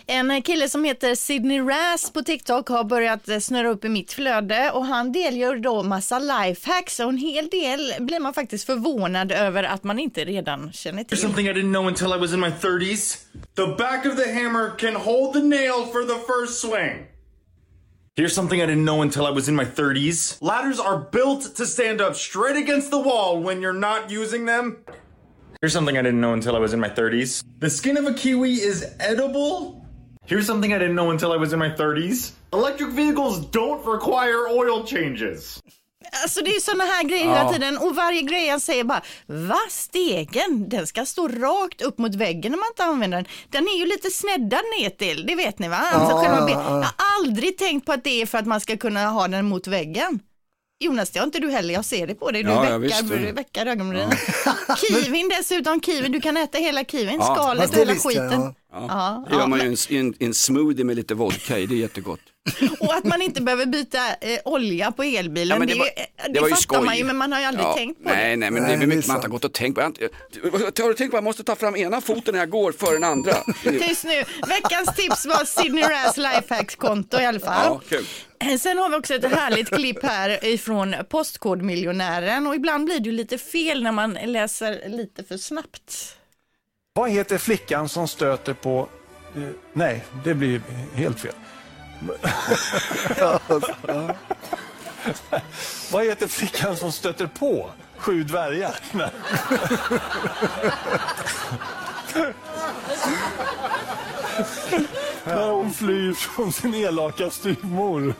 [0.05, 4.13] En kille som heter Sidney Raz på TikTok har börjat eh, snurra upp i mitt
[4.13, 9.31] flöde och han delgör då massa lifehacks och en hel del blir man faktiskt förvånad
[9.31, 11.17] över att man inte redan känner till.
[11.17, 13.17] something I didn't know until I was in my 30s.
[13.55, 17.05] The back of the hammer can hold the nail for the first swing.
[18.15, 20.37] Here's something I didn't know until I was in my 30s.
[20.41, 24.77] Ladders are built to stand up straight against the wall when you're not using them.
[25.61, 27.43] Here's something I didn't know until I was in my 30s.
[27.59, 29.75] The skin of a kiwi is edible.
[30.25, 32.31] Here's something I didn't know until I was in my 30s.
[32.53, 35.59] Electric vehicles don't require oil changes.
[36.23, 39.59] Alltså det är sådana här grejer hela tiden och varje grej han säger bara va
[39.69, 43.25] stegen den ska stå rakt upp mot väggen när man inte använder den.
[43.49, 45.75] Den är ju lite sneddad ner till, det vet ni va?
[45.77, 48.77] Alltså själva ben- Jag har aldrig tänkt på att det är för att man ska
[48.77, 50.19] kunna ha den mot väggen.
[50.81, 52.77] Jonas, det har inte du heller, jag ser det på dig, du Ja, ja,
[53.33, 54.11] veckar ögonbrynen.
[54.77, 58.53] Kiwin dessutom, kiwin, du kan äta hela kiwin, Ja, skalet och hela skiten.
[58.71, 58.85] Ja.
[58.89, 61.79] Ja, Det gör ja, man ju en, en, smoothie med lite vodka i, det är
[61.79, 62.19] jättegott.
[62.79, 65.85] Och att man inte behöver byta eh, olja på elbilen, Ja, men det, det var-
[65.85, 66.97] är ju- det var ju fattar man skoj.
[66.97, 68.35] ju men man har ju aldrig Ja, tänkt på nej, det.
[68.35, 69.81] nej, men det Nej, är det är mycket man inte har gått och tänkt på.
[69.81, 69.89] Jag
[70.83, 72.93] har du tänkt på att jag måste ta fram ena foten när jag går före
[72.93, 73.33] den andra?
[73.63, 74.23] Tyst nu.
[74.47, 77.65] Veckans tips var Sidney Raz lifehacks-konto i alla fall.
[77.65, 78.05] Ja, kul.
[78.59, 83.11] Sen har vi också ett härligt klipp här ifrån Postkodmiljonären och ibland blir det ju
[83.11, 86.15] lite fel när man läser lite för snabbt.
[86.99, 88.87] Vad heter flickan som stöter på...
[89.35, 89.41] Eh,
[89.73, 90.61] nej, det blir
[90.93, 91.33] helt fel.
[95.91, 98.75] Vad heter flickan som stöter på sju dvärgar?
[105.25, 108.13] När hon flyr från sin elaka styvmor.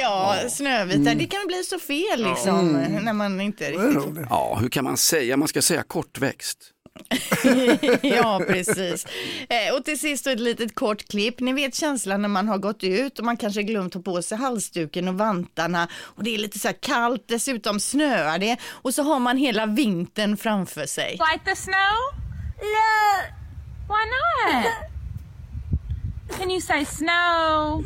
[0.00, 4.26] Ja, Snövita, det kan bli så fel liksom när man inte riktigt...
[4.30, 5.36] Ja, hur kan man säga?
[5.36, 6.72] Man ska säga kortväxt.
[8.02, 9.06] ja, precis.
[9.48, 11.40] Eh, och till sist ett litet kort klipp.
[11.40, 14.38] Ni vet känslan när man har gått ut och man kanske glömt ta på sig
[14.38, 19.02] halsduken och vantarna och det är lite så här kallt, dessutom snöar det och så
[19.02, 21.10] har man hela vintern framför sig.
[21.10, 21.96] Like the snow?
[22.60, 23.36] No.
[23.88, 24.66] Why not?
[26.38, 27.84] Can you say snow?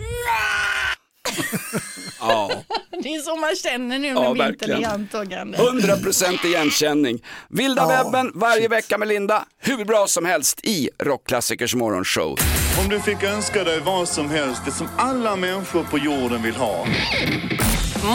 [2.21, 2.51] Ja,
[3.03, 4.79] Det är så man känner nu Ja, när vintern verkligen.
[4.79, 5.59] är i antågande.
[5.59, 7.23] 100% igenkänning.
[7.49, 9.45] Vilda webben varje vecka med Linda.
[9.59, 12.39] Hur bra som helst i Rockklassikers morgonshow.
[12.83, 16.55] Om du fick önska dig vad som helst, det som alla människor på jorden vill
[16.57, 16.87] ha.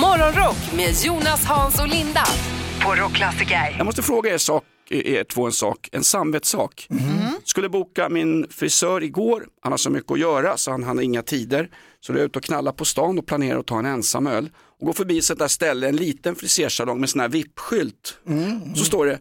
[0.01, 2.23] Morgonrock med Jonas, Hans och Linda
[2.85, 3.75] på Rockklassiker.
[3.77, 6.87] Jag måste fråga er, sak, er två en sak, en samvetssak.
[6.89, 7.03] Mm.
[7.43, 11.21] Skulle boka min frisör igår, han har så mycket att göra så han hann inga
[11.21, 11.69] tider.
[11.99, 14.27] Så då är jag ute och knallar på stan och planerar att ta en ensam
[14.27, 14.49] öl.
[14.79, 18.17] Och går förbi sånt där ställe, en liten frisersalong med sån här VIP-skylt.
[18.75, 19.19] Så står det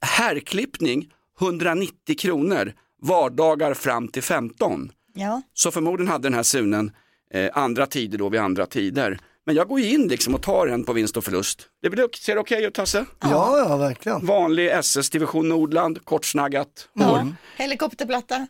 [0.00, 4.92] herrklippning 190 kronor, vardagar fram till 15.
[5.14, 5.42] Ja.
[5.54, 6.90] Så förmodligen hade den här sunen
[7.34, 9.18] eh, andra tider då vid andra tider.
[9.48, 11.66] Men jag går ju in liksom och tar en på vinst och förlust.
[11.82, 13.04] Det blir, ser det okej ut Hasse?
[13.20, 14.26] Ja, ja, verkligen.
[14.26, 17.34] Vanlig SS division Nordland, kortsnaggat hår.
[17.56, 18.46] Helikopterplatta.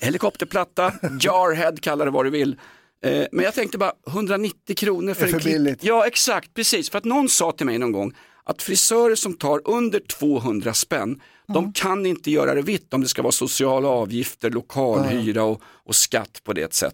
[0.00, 2.56] Helikopterplatta, jarhead, kalla det vad du vill.
[3.04, 5.54] Eh, men jag tänkte bara 190 kronor för Det är en för klipp.
[5.54, 5.84] billigt.
[5.84, 6.90] Ja exakt, precis.
[6.90, 8.14] För att någon sa till mig någon gång
[8.50, 11.20] att frisörer som tar under 200 spänn,
[11.54, 15.94] de kan inte göra det vitt om det ska vara sociala avgifter, lokalhyra och, och
[15.94, 16.84] skatt på det etc.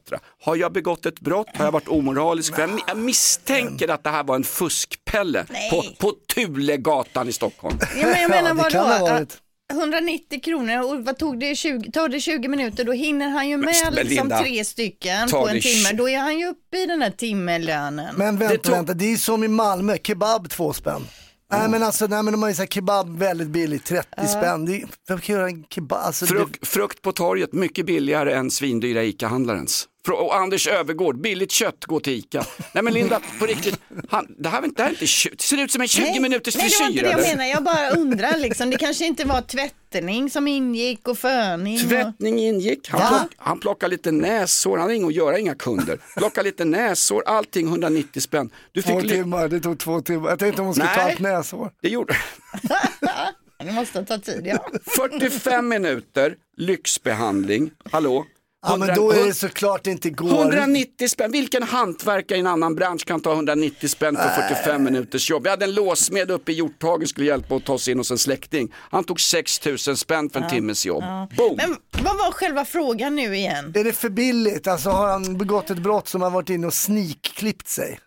[0.42, 1.46] Har jag begått ett brott?
[1.54, 2.54] Har jag varit omoralisk?
[2.54, 7.78] För jag, jag misstänker att det här var en fuskpelle på, på Tulegatan i Stockholm.
[7.80, 9.04] Ja, men jag menar vadå?
[9.04, 9.38] varit.
[9.72, 13.56] 190 kronor och vad tog det 20, tar det 20 minuter då hinner han ju
[13.56, 15.92] med men liksom Linda, tre stycken på en timme.
[15.92, 18.14] Då är han ju uppe i den här timmelönen.
[18.16, 21.06] Men vänta, Det tog- vänta, det är som i Malmö, kebab två spänn.
[21.52, 24.64] Nej men alltså, nej, men de har ju så här kebab väldigt billigt, 30 spänn.
[24.64, 25.98] Det är, vem kan göra en kebab?
[26.02, 29.88] Alltså, det, Frukt, frukt på torget, mycket billigare än svindyra ICA-handlarens.
[30.12, 32.44] Och Anders Övergård, billigt kött, gå till ICA.
[32.72, 35.06] Nej men Linda, på riktigt, han, det här, det här är inte, det
[35.42, 37.02] ser ut som en 20 minuters Nej, det var inte frisyr.
[37.02, 37.44] det jag menar.
[37.44, 38.70] Jag bara undrar liksom.
[38.70, 41.74] Det kanske inte var tvättning som ingick och föning.
[41.74, 41.88] Och...
[41.88, 45.98] Tvättning ingick, han, plock, han plockade lite näsår, han hade inget att göra, inga kunder.
[46.16, 48.50] Plocka lite näsår, allting 190 spänn.
[48.72, 50.30] Du Två timmar, det tog två timmar.
[50.30, 51.12] Jag tänkte om hon skulle ta Nej.
[51.12, 51.70] ett näsår.
[51.82, 52.16] Det gjorde
[53.58, 54.68] Det måste ta tid, ja.
[54.96, 58.26] 45 minuter, lyxbehandling, hallå?
[58.66, 60.42] Ja men då är det såklart det inte går.
[60.42, 65.30] 190 spänn, vilken hantverkare i en annan bransch kan ta 190 spänn för 45 minuters
[65.30, 65.46] jobb?
[65.46, 68.18] Jag hade en låsmed uppe i Hjorthagen skulle hjälpa att ta oss in hos en
[68.18, 68.72] släkting.
[68.90, 71.04] Han tog 6 000 spänn för en timmes jobb.
[71.36, 71.56] Boom!
[71.56, 73.72] Men vad var själva frågan nu igen?
[73.74, 74.66] Är det för billigt?
[74.66, 77.98] Alltså har han begått ett brott som har varit inne och sneakklippt sig?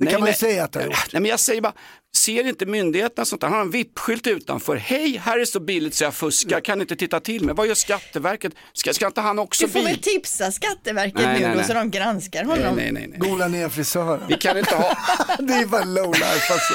[0.00, 1.12] Det kan man ju säga att han har gjort.
[1.12, 1.72] Nej men jag säger bara,
[2.16, 3.48] ser inte myndigheterna sånt där?
[3.48, 4.76] Han har en vippskylt utanför.
[4.76, 7.54] Hej, här är så billigt så jag fuskar, kan inte titta till mig.
[7.54, 8.52] Vad gör Skatteverket?
[8.72, 9.88] Ska, ska inte han också Du får bil?
[9.88, 11.64] väl tipsa Skatteverket Nej, nu nej, då nej.
[11.66, 12.76] så de granskar honom.
[12.76, 13.18] Nej, nej, nej.
[13.18, 14.20] Gola ner frisören.
[14.28, 14.96] Vi kan inte ha,
[15.38, 16.74] det är bara lowlife alltså.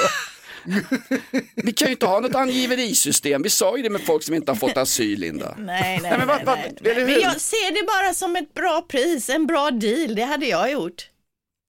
[1.56, 3.42] vi kan ju inte ha något angiverisystem.
[3.42, 5.56] Vi sa ju det med folk som inte har fått asyl, Linda.
[5.58, 7.06] Nej, nej, men nej, nej, eller nej.
[7.06, 10.16] Men jag ser det bara som ett bra pris, en bra deal.
[10.16, 11.10] Det hade jag gjort.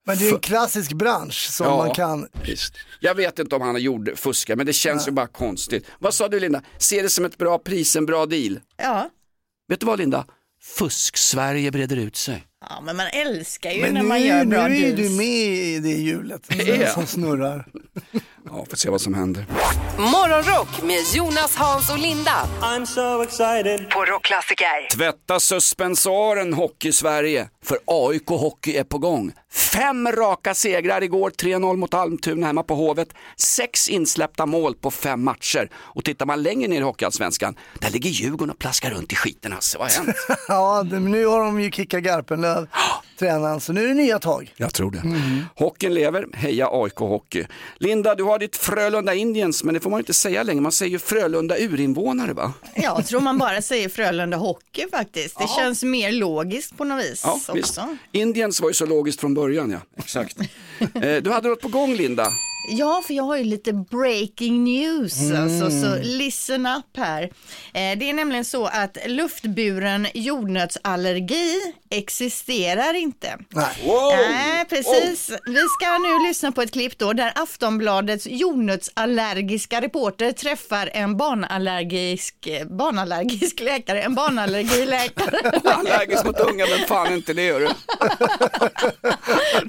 [0.07, 1.77] Men det är en klassisk bransch som Ja.
[1.77, 2.29] man kan.
[2.47, 2.75] Visst.
[3.01, 5.87] Jag vet inte om han har gjort fuska, men det känns ju bara konstigt.
[5.99, 6.63] Vad sa du Linda?
[6.79, 8.61] Ser det som ett bra pris, en bra deal?
[8.77, 9.11] Ja.
[9.69, 10.27] Vet du vad Linda?
[10.63, 12.47] Fusk-Sverige breder ut sig.
[12.61, 14.97] ja, men man älskar ju Men när nu, man gör nu bra är deals.
[14.97, 16.93] du med i det hjulet Är jag?
[16.93, 17.67] som snurrar.
[18.51, 19.47] Ja, får se vad som händer.
[19.99, 22.49] Morgonrock med Jonas, Hans och Linda.
[22.61, 23.91] I'm so excited.
[23.91, 24.97] På Rockklassiker.
[24.97, 29.33] Tvätta suspensoren Hockey-Sverige, för AIK Hockey är på gång.
[29.53, 33.09] Fem raka segrar igår, 3-0 mot Almtuna hemma på Hovet.
[33.37, 35.71] Sex insläppta mål på fem matcher.
[35.75, 39.53] Och tittar man längre ner i Hockeyallsvenskan, där ligger Djurgården och plaskar runt i skiten.
[39.53, 40.17] Alltså, vad har hänt?
[40.49, 42.67] Ja, nu har de ju kickat Garpenlöv,
[43.19, 44.53] tränaren, så nu är det nya tag.
[44.57, 45.03] Jag tror det.
[45.65, 47.45] Hockeyn lever, heja AIK Hockey.
[47.79, 50.61] Linda, du har ditt Frölunda Indians, men det får man inte säga längre.
[50.61, 52.53] Man säger ju Frölunda urinvånare va?
[52.75, 55.39] Jag tror man bara säger Frölunda Hockey faktiskt.
[55.39, 57.53] Det känns mer logiskt på något vis Ja, också.
[57.53, 57.79] visst.
[58.13, 59.79] Indians var ju så logiskt från början, ja.
[59.99, 60.37] Exakt.
[60.81, 62.33] Eh, du hade något på gång, Linda.
[62.69, 65.43] Ja, för jag har ju lite breaking news, Mm.
[65.43, 67.23] alltså, så listen up här.
[67.23, 67.31] Eh,
[67.99, 71.55] det är nämligen så att luftburen jordnötsallergi
[71.91, 73.37] existerar inte.
[73.85, 74.13] Wow.
[74.31, 75.31] Nej, precis.
[75.47, 82.35] Vi ska nu lyssna på ett klipp då där Aftonbladets jordnötsallergiska reporter träffar en barnallergisk,
[82.71, 85.61] barnallergisk läkare, en barnallergiläkare.
[85.65, 87.69] Allergisk mot unga, men fan inte det gör du.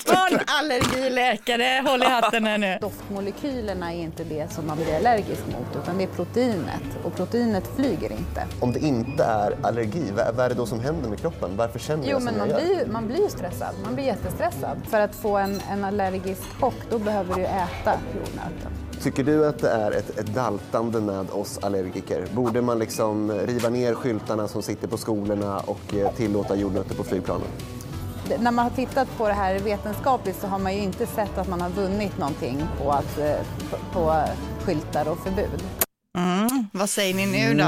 [0.06, 2.80] Barnallergiläkare, håll i hatten här nu.
[2.88, 7.68] Doftmolekylerna är inte det som man blir allergisk mot utan det är proteinet och proteinet
[7.76, 8.46] flyger inte.
[8.60, 11.52] Om det inte är allergi, vad är det då som händer med kroppen?
[11.58, 12.76] Varför känner Jo jag som men jag man gör?
[12.76, 14.78] blir, man blir stressad, man blir jättestressad.
[14.90, 18.72] För att få en, en allergisk chock då behöver du äta jordnöten.
[19.02, 22.26] Tycker du att det är ett, ett daltande med oss allergiker?
[22.36, 27.04] Borde man liksom riva ner skyltarna som sitter på skolorna och eh, tillåta jordnötter på
[27.04, 27.48] flygplanen?
[28.40, 31.48] När man har tittat på det här vetenskapligt så har man ju inte sett att
[31.48, 33.40] man har vunnit någonting på, att, eh,
[33.94, 34.24] på,
[34.66, 35.64] skyltar och förbud.
[36.18, 37.64] Mm, vad säger ni nu då?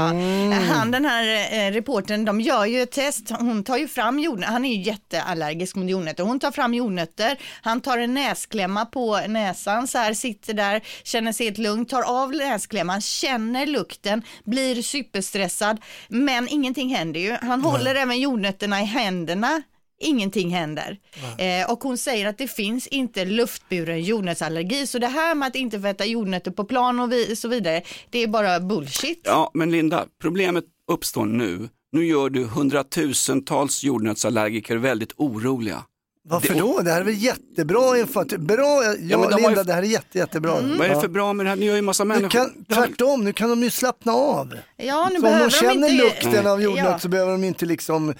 [0.74, 3.30] Han den här eh, reportern, de gör ju ett test.
[3.30, 4.52] Hon tar ju fram jordnötter.
[4.52, 6.24] Han är ju jätteallergisk mot jordnötter.
[6.24, 7.38] Hon tar fram jordnötter.
[7.62, 12.02] Han tar en näsklämma på näsan så här, sitter där, känner sig helt lugn, tar
[12.02, 15.80] av näsklämman, känner lukten, blir superstressad.
[16.08, 17.36] Men ingenting händer ju.
[17.42, 19.62] Han håller även jordnötterna i händerna.
[20.02, 20.98] Ingenting händer.
[21.38, 24.86] Eh, och hon säger att det finns inte luftburen jordnötsallergi.
[24.86, 27.82] Så det här med att inte få äta jordnötter på plan och vi, så vidare,
[28.10, 29.20] det är bara bullshit.
[29.24, 31.68] Ja, men Linda, problemet uppstår nu.
[31.92, 35.82] Nu gör du hundratusentals jordnötsallergiker väldigt oroliga.
[36.22, 36.80] Varför då?
[36.80, 38.24] Det här är väl jättebra info.
[38.38, 40.52] Bra, ja, men de har ju- Linda, det här är jätte, jättebra.
[40.78, 41.56] Vad är det för bra med det här?
[41.56, 42.28] Ni gör ju en massa Nu människor.
[42.28, 44.54] kan, tvärtom, nu kan de ju slappna av.
[44.76, 46.04] Ja, nu så om behöver de känner inte...
[46.04, 46.98] lukten av jordnöt Ja.
[46.98, 48.14] så behöver de inte liksom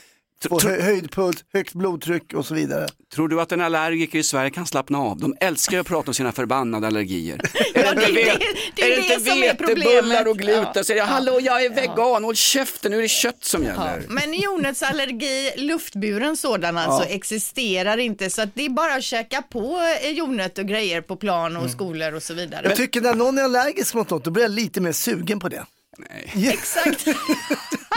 [0.49, 2.89] få hö höjd puls, högt blodtryck och så vidare.
[3.15, 5.19] Tror du att en allergiker i Sverige kan slappna av?
[5.19, 7.41] De älskar ju att prata om sina förbannade allergier.
[7.75, 8.39] Ja, är det är det, det-
[8.77, 10.73] det är är det det inte som är vetebullar och gluten?
[10.75, 10.85] Ja.
[10.85, 14.05] Säger jag, hallå jag är vegan, håll käften, nu är det kött som Ja, gäller.
[14.09, 17.15] men jordnötsallergi, luftburen sådan alltså, Ja.
[17.15, 18.31] existerar inte.
[18.31, 21.71] Så att det är bara att käka på eh, jordnöt och grejer på plan och
[21.71, 22.67] skolor och så vidare.
[22.69, 25.49] Jag tycker när någon är allergisk mot något, då blir jag lite mer sugen på
[25.49, 25.65] det.
[25.99, 26.49] Nej.
[26.53, 27.07] Exakt.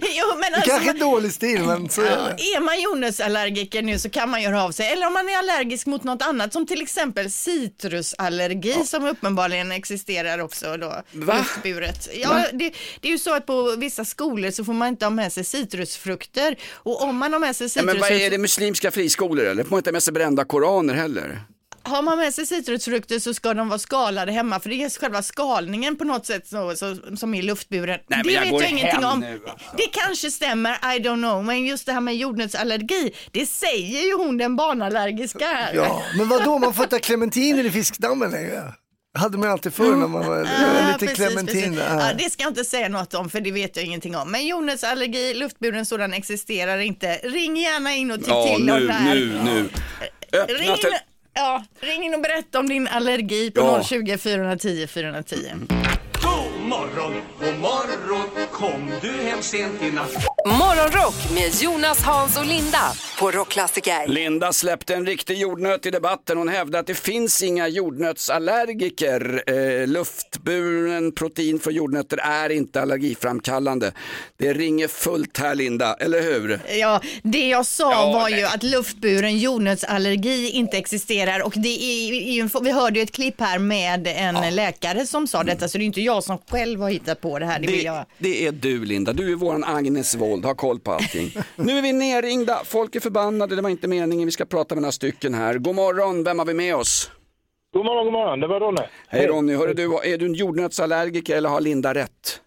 [0.00, 2.42] Jo, men Det alltså, kanske är dålig stil men så är Ja, det.
[2.42, 4.92] är man jordnötsallergiker nu så kan man göra av sig.
[4.92, 10.38] Eller om man är allergisk mot något annat som till exempel citrusallergi som uppenbarligen existerar
[10.38, 11.02] också då.
[11.12, 11.36] Va?
[11.38, 12.08] Luftburet.
[12.14, 15.10] Ja, det, det är ju så att på vissa skolor så får man inte ha
[15.10, 17.86] med sig citrusfrukter och om man har med sig Ja, citrus...
[17.86, 19.62] men vad är det muslimska friskolor eller?
[19.64, 21.40] Får man inte ha med sig brända koraner heller?
[21.86, 25.22] Har man med sig citrusfrukter så ska de vara skalade hemma för det är själva
[25.22, 27.98] skalningen på något sätt så, så, som är luftburen.
[28.06, 29.20] Nej, men det jag vet jag ingenting om.
[29.20, 29.66] nu, alltså.
[29.76, 34.14] Det kanske stämmer, I don't know, men just det här med jordnötsallergi, det säger ju
[34.16, 35.74] hon den barnallergiska här.
[35.74, 38.62] Ja, men vad då man får ta clementiner i fiskdammen längre?
[39.18, 41.74] hade man alltid förr när man var Ja, lite precis, clementin.
[41.74, 41.78] precis.
[41.88, 42.10] Ja.
[42.18, 44.30] Det ska jag inte säga något om för det vet jag ingenting om.
[44.30, 47.14] Men jordnötsallergi, luftburen sådan existerar inte.
[47.22, 49.14] Ring gärna in och tyck Ja, till nu, om det här.
[49.14, 49.68] nu, nu.
[50.38, 51.00] Öppna te-
[51.34, 53.82] ja, ring in och berätta om din allergi på Ja.
[53.82, 55.36] 020 410 410.
[56.74, 60.10] Morgon, god morgon Kom du hem sent i natt
[60.46, 64.08] Morgonrock med Jonas, Hans och Linda på Rockklassiker.
[64.08, 66.38] Linda släppte en riktig jordnöt i debatten.
[66.38, 69.42] Hon hävdar att det finns inga jordnötsallergiker.
[69.46, 73.92] Eh, luftburen protein från jordnötter är inte allergiframkallande.
[74.38, 76.60] Det ringer fullt här Linda, eller hur?
[76.78, 78.38] Ja, det jag sa Ja, var nej.
[78.40, 83.58] ju att luftburen jordnötsallergi inte existerar och det är, vi hörde ju ett klipp här
[83.58, 87.20] med en läkare som sa detta så det är inte jag som själv har hittat
[87.20, 87.58] på det här.
[87.60, 88.04] Det vill Det, jag.
[88.18, 91.30] det är du Linda, du är våran Agnes Wold, har koll på allting.
[91.56, 94.82] nu är vi nerringda, folk är förbannade, det var inte meningen, vi ska prata med
[94.82, 95.58] några stycken här.
[95.58, 97.10] God morgon, vem har vi med oss?
[97.74, 98.40] God morgon, god morgon.
[98.40, 98.80] Det var Ronny.
[99.08, 102.40] Hej Ronny, hörru du, är du en jordnötsallergiker eller har Linda rätt?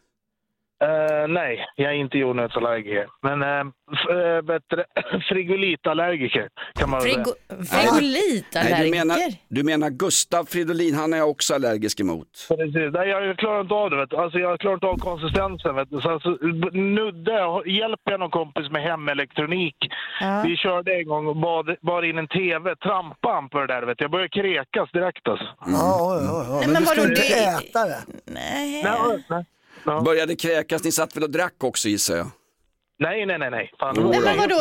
[0.84, 3.08] Eh, nej, jag är inte jordnötsallergiker.
[3.22, 4.86] Men uh, bättre
[5.30, 7.34] frigolitallergiker kan man Frigo, säga.
[7.50, 8.92] Nej, du frigolitallergiker?
[9.06, 12.28] menar, du menar Gustav Fridolin, han är jag också allergisk emot.
[12.50, 12.94] Precis.
[12.94, 13.98] Nej, jag, klarar inte av det.
[13.98, 14.13] Vet.
[14.13, 15.76] Alltså, jag klarar inte av konsistensen.
[15.76, 15.90] Vet.
[15.90, 16.30] Så, alltså,
[16.74, 19.76] nudde, hjälper jag någon kompis med hemelektronik.
[20.22, 20.44] Ja.
[20.46, 23.82] Vi körde en gång och bad, bar in en TV, trampade han på det där.
[23.82, 24.02] Vet.
[24.02, 25.46] Jag började kräkas direkt alltså.
[25.46, 26.56] Ja, ja, ja, ja.
[26.60, 28.00] Nej, men, men du ska inte det- äta det.
[28.26, 28.84] Nej.
[28.84, 29.46] Nej, nej.
[29.88, 30.02] Ja.
[30.02, 32.28] Började kräkas, ni satt väl och drack också gissar jag?
[33.00, 33.52] Nej, nej, nej.
[33.52, 33.71] nej.
[33.80, 34.02] Fan, då.
[34.02, 34.56] men vadå,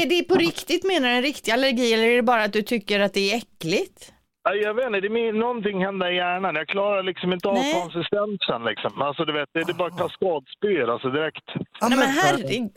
[0.00, 2.62] är det på riktigt menar du en riktig allergi eller är det bara att du
[2.62, 4.12] tycker att det är äckligt?
[4.44, 6.54] Ja, Jag vet inte, det är någonting händer i hjärnan.
[6.54, 7.72] Jag klarar liksom inte av Nej.
[7.80, 8.60] konsistensen.
[8.70, 9.02] Liksom.
[9.02, 11.46] Alltså, du vet, det, det är bara kaskadspyr alltså, direkt.
[11.80, 12.70] Ja, Nej men men, herregud.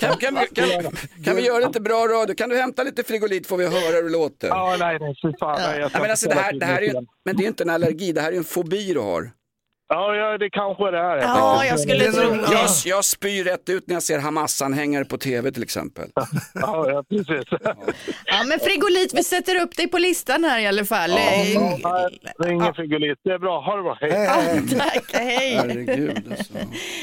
[0.00, 0.68] Kan, kan, vi- kan,
[1.24, 2.34] kan vi göra lite bra radio?
[2.34, 4.48] Kan du hämta lite frigolit får vi höra hur det låter?
[4.48, 5.58] Ja, nej, nej, fy fan.
[5.60, 7.44] Nej, jag ska Ja, men, alltså, det ställa här, till det här är men det
[7.44, 9.30] är inte en allergi, det här är en fobi du har.
[9.94, 11.16] Ja, ja, det kanske är det här.
[11.18, 12.52] Ja, jag skulle är tro det.
[12.52, 16.08] Jag, jag spyr rätt ut när jag ser Hamas-anhängare på tv till exempel.
[16.54, 17.48] Ja, ja, precis.
[18.24, 21.10] Ja men frigolit, vi sätter upp dig på listan här i alla fall.
[21.10, 21.58] Eh, Nej,
[22.38, 23.18] det är ingen frigolit.
[23.24, 23.60] Det är bra.
[23.60, 23.98] Ha det bra.
[24.00, 24.10] Hej.
[24.10, 25.54] Ja, tack, hej.
[25.56, 26.52] Herregud alltså.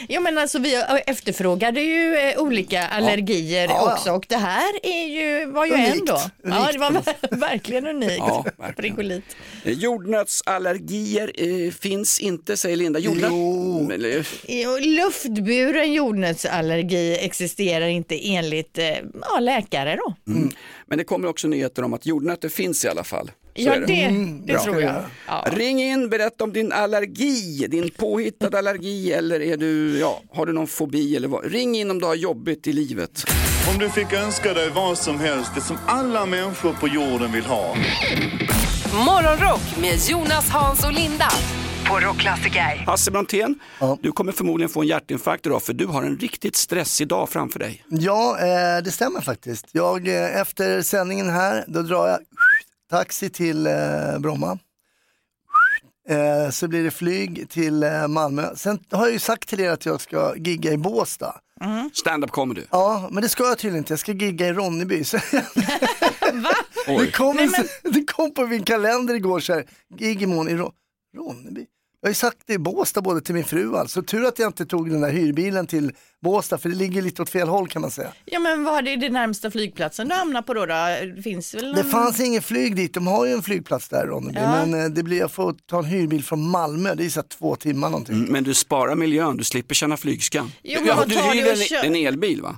[0.10, 3.94] Jo men alltså vi efterfrågade ju eh, olika allergier Ja, ja.
[3.94, 5.94] också och det här är ju, var ju Unikt.
[6.00, 6.20] en då.
[6.44, 8.16] Ja det var ver- verkligen unikt.
[8.18, 8.76] Ja, verkligen.
[8.96, 9.24] Frigolit.
[9.64, 13.00] Eh, Jordnötsallergier eh, finns inte säger Linda.
[13.00, 13.32] Jordnöt...
[14.48, 14.78] Jo.
[14.82, 18.86] Luftburen jordnötsallergi existerar inte enligt eh,
[19.22, 20.32] ja, läkare då.
[20.34, 20.50] mm.
[20.88, 23.28] Men det kommer också nyheter om att jordnötter finns i alla fall.
[23.28, 23.86] Så Ja det.
[23.86, 24.96] det, Mm, det tror jag.
[25.28, 25.46] Ja.
[25.52, 30.54] Ring in, berätta om din allergi, din påhittade allergi eller är du, ja, har du
[30.54, 31.52] någon fobi eller vad?
[31.52, 33.24] Ring in om du har jobbigt i livet.
[33.74, 37.46] Om du fick önska dig vad som helst, det som alla människor på jorden vill
[37.46, 37.76] ha.
[39.06, 41.28] Morgonrock med Jonas, Hans och Linda
[41.90, 42.84] på Rockklassiker.
[42.88, 43.98] Hasse Brontén, Ja.
[44.02, 47.60] du kommer förmodligen få en hjärtinfarkt idag för du har en riktigt stressig dag framför
[47.60, 47.84] dig.
[47.90, 49.66] Ja, eh, det stämmer faktiskt.
[49.72, 52.20] Jag, eh, efter sändningen här, då drar jag
[52.90, 54.60] taxi till eh, Bromma.
[56.10, 58.56] Eh, så blir det flyg till eh, Malmö.
[58.56, 61.36] Sen har jag ju sagt till er att jag ska gigga i Båstad.
[61.94, 62.62] Stand-up comedy.
[62.72, 63.94] Ja, men det ska jag tydligen inte.
[63.94, 65.04] Jag ska gigga i Ronneby.
[66.34, 66.52] Va?
[66.88, 67.52] det, kom Nej, en,
[67.84, 69.66] men- det kom på min kalender igår så här,
[69.98, 70.72] gig imorgon i Ro-
[71.18, 71.66] Ronneby.
[72.02, 74.02] Jag har ju sagt det i Båstad både till min fru alltså.
[74.04, 75.92] Tur att jag inte tog den där hyrbilen till
[76.24, 78.12] Båstad för det ligger lite åt fel håll kan man säga.
[78.26, 80.66] Ja men vad är det närmsta flygplatsen du hamnar på då?
[80.66, 80.74] då?
[81.16, 84.06] Det finns väl Det någon- fanns ingen flyg dit, de har ju en flygplats där
[84.08, 84.40] Ronneby.
[84.40, 84.66] Ja.
[84.66, 87.56] Men eh, det blir, jag får ta en hyrbil från Malmö, det är så två
[87.56, 88.16] timmar någonting.
[88.16, 90.52] Mm, Men du sparar miljön, du slipper känna flygskam.
[90.64, 92.56] Jo, men ja, du hyr en, en elbil va?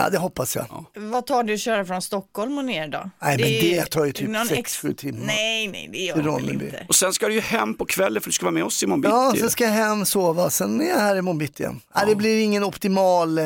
[0.00, 0.84] Ja det hoppas jag.
[0.96, 3.10] Vad tar du att köra från Stockholm och ner då?
[3.22, 5.26] Nej, men är det tar ju typ någon sex, ex- sju timmar.
[5.26, 6.84] Nej, nej det gör det väl inte.
[6.88, 8.96] Och sen ska du ju hem på kvällen för du ska vara med oss Ja,
[8.96, 9.40] bitti.
[9.40, 11.80] sen ska jag hem, sova, sen är jag här imorgon bitti igen.
[11.96, 13.44] Nej, det blir ingen optimal, eh,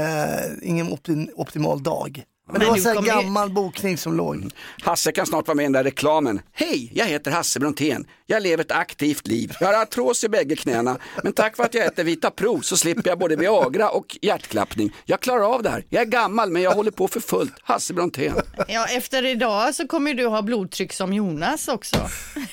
[0.62, 2.22] ingen opti- optimal dag.
[2.50, 4.50] Men det var så här gammal bokning som låg.
[4.82, 6.40] Hasse kan snart vara med i den där reklamen.
[6.52, 8.06] Hej, jag heter Hasse Brontén.
[8.26, 9.56] Jag lever ett aktivt liv.
[9.60, 10.98] Jag har artros i bägge knäna.
[11.22, 14.92] Men tack vare att jag äter Vita Pro så slipper jag både Viagra och hjärtklappning.
[15.04, 15.84] Jag klarar av det här.
[15.88, 17.54] Jag är gammal men jag håller på för fullt.
[17.62, 18.34] Hasse Brontén.
[18.68, 21.96] Ja, efter idag så kommer du ha blodtryck som Jonas också.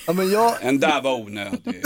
[0.08, 1.84] Ja, men jag, Den där var onödig.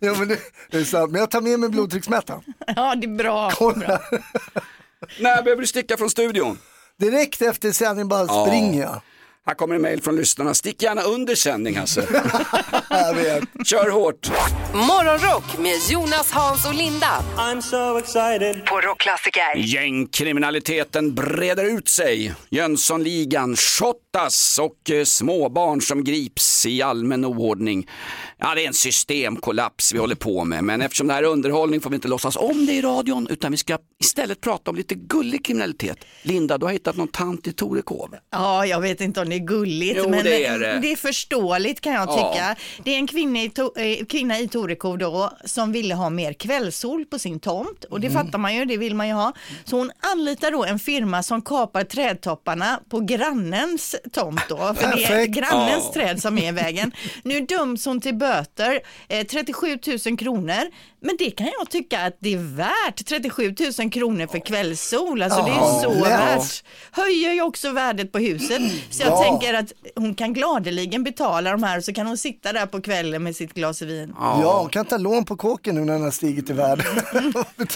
[0.00, 0.38] ja, men det,
[0.70, 1.12] det är sant.
[1.12, 2.42] Men jag tar med mig blodtrycksmätaren.
[2.76, 3.50] Ja, det är bra.
[3.50, 4.00] Kolla.
[5.20, 6.58] När behöver du sticka från studion?
[6.98, 8.46] Direkt efter sändning bara Ja.
[8.46, 9.00] springer jag.
[9.48, 10.54] Här kommer en mail från lyssnarna.
[10.54, 12.06] Stick gärna under sändning Hasse.
[12.90, 13.44] Jag vet.
[13.66, 14.30] Kör hårt.
[14.74, 17.24] Morgonrock med Jonas, Hans och Linda.
[17.36, 18.66] I'm so excited.
[18.66, 19.56] På Rockklassiker.
[19.56, 22.34] Gängkriminaliteten breder ut sig.
[22.50, 27.88] Jönssonligan shottas och eh, småbarn som grips i allmän oordning.
[28.38, 31.80] Ja, det är en systemkollaps vi håller på med, men eftersom det här är underhållning
[31.80, 34.94] får vi inte låtsas om det i radion, utan vi ska istället prata om lite
[34.94, 35.98] gullig kriminalitet.
[36.22, 38.14] Linda, du har hittat någon tant i Torekov.
[38.30, 40.78] Ja, jag vet inte om det är gulligt, Jo, men det är det.
[40.82, 42.32] det är förståeligt kan jag Ja.
[42.32, 42.56] tycka.
[42.84, 46.32] Det är en kvinna i, to- eh, kvinna i Torekov då som ville ha mer
[46.32, 48.24] kvällssol på sin tomt och det Mm.
[48.24, 49.32] fattar man ju, det vill man ju ha.
[49.64, 55.04] Så hon anlitar då en firma som kapar trädtopparna på grannens tomt då, för det
[55.04, 55.92] är grannens Ja.
[55.94, 56.92] träd som är i vägen.
[57.22, 60.70] Nu döms hon till böter, eh, 37 000 kronor,
[61.06, 65.42] men det kan jag tycka att det är värt, 37 000 kronor för kvällssol, alltså
[65.42, 68.62] det är så värt höjer ju också värdet på huset.
[68.90, 69.22] Så jag Ja.
[69.22, 72.80] tänker att hon kan gladeligen betala de här och så kan hon sitta där på
[72.80, 74.14] kvällen med sitt glas vin.
[74.18, 76.84] Ja, hon kan ta lån på kåken nu när den har stigit i värde.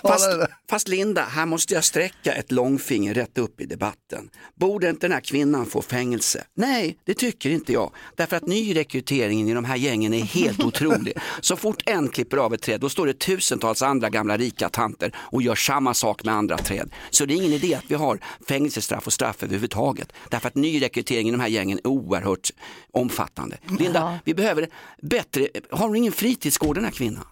[0.03, 0.27] Fast,
[0.71, 4.31] fast Linda, här måste jag sträcka ett långfinger rätt upp i debatten.
[4.61, 6.45] Borde inte den här kvinnan få fängelse?
[6.55, 7.91] Nej, det tycker inte jag.
[8.17, 11.13] Därför att nyrekryteringen i de här gängen är helt otrolig.
[11.41, 15.13] Så fort en klipper av ett träd, då står det tusentals andra gamla rika tanter
[15.17, 16.91] och gör samma sak med andra träd.
[17.11, 20.13] Så det är ingen idé att vi har fängelsestraff och straff överhuvudtaget.
[20.29, 22.51] Därför att nyrekryteringen i de här gängen är oerhört
[22.93, 23.59] omfattande.
[23.79, 24.69] Linda, vi behöver
[25.03, 27.25] bättre, har hon ingen fritidsgård den här kvinnan?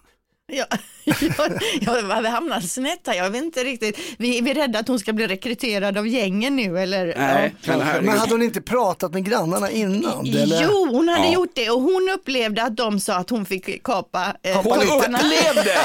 [0.51, 0.65] Ja,
[1.37, 3.99] jag, jag, vi hamnar snett här, jag vet inte riktigt.
[4.17, 7.13] Vi, är vi rädda att hon ska bli rekryterad av gängen nu eller?
[7.17, 7.77] Nej, ja.
[7.77, 10.27] men Men hade hon inte pratat med grannarna innan?
[10.27, 10.63] Eller?
[10.63, 11.33] Jo, hon hade Ja.
[11.33, 15.77] gjort det och hon upplevde att de sa att hon fick kapa eh, Hon upplevde!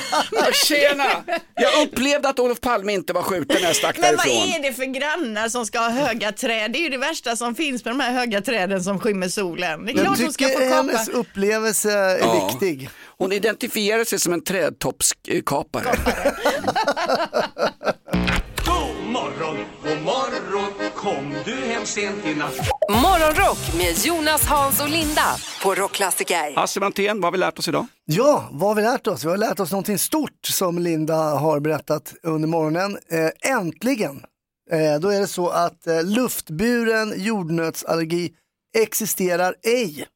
[0.67, 1.05] Tjena!
[1.55, 4.49] Jag upplevde att Olof Palme inte var skjuten när jag stack Men vad därifrån.
[4.55, 6.73] är det för grannar som ska ha höga träd?
[6.73, 9.85] Det är ju det värsta som finns med de här höga träden som skymmer solen.
[9.87, 10.77] Det är Jag klart hon ska få tycker kapa.
[10.77, 12.49] hennes upplevelse är Ja.
[12.53, 12.89] viktig.
[13.19, 15.85] Hon identifierar sig som en trädtoppskapare.
[18.65, 22.55] God morgon, god morgon, kom du hem sent i natt?
[22.91, 25.37] Morgonrock med Jonas, Hans och Linda.
[25.63, 26.57] På Rockklassiker.
[26.57, 27.87] Hasse Brontén, vad har vi lärt oss idag?
[28.05, 29.25] Ja, vad har vi lärt oss?
[29.25, 32.99] Vi har lärt oss någonting stort som Linda har berättat under morgonen.
[33.11, 34.23] Eh, äntligen!
[34.71, 38.33] Eh, då är det så att eh, luftburen jordnötsallergi
[38.79, 40.07] existerar ej.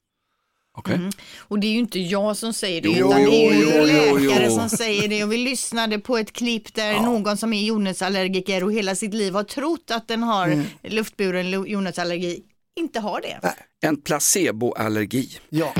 [0.88, 1.10] Mm.
[1.38, 3.70] Och det är ju inte jag som säger det, Jo, utan det är ju jo,
[3.76, 4.54] jo, läkare jo.
[4.56, 5.24] som säger det.
[5.24, 9.34] Och vi lyssnade på ett klipp där någon som är jordnötsallergiker och hela sitt liv
[9.34, 10.64] har trott att den har Mm.
[10.82, 12.40] luftburen jordnötsallergi,
[12.80, 13.40] inte har det.
[13.86, 15.28] En placeboallergi.
[15.48, 15.72] Ja.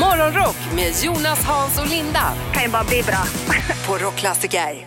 [0.00, 2.32] Morgonrock med Jonas, Hans och Linda.
[2.54, 3.22] Kan ju bara bli bra.
[3.86, 4.86] På Rockklassiker.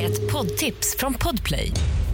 [0.00, 1.72] Ett poddtips från Podplay.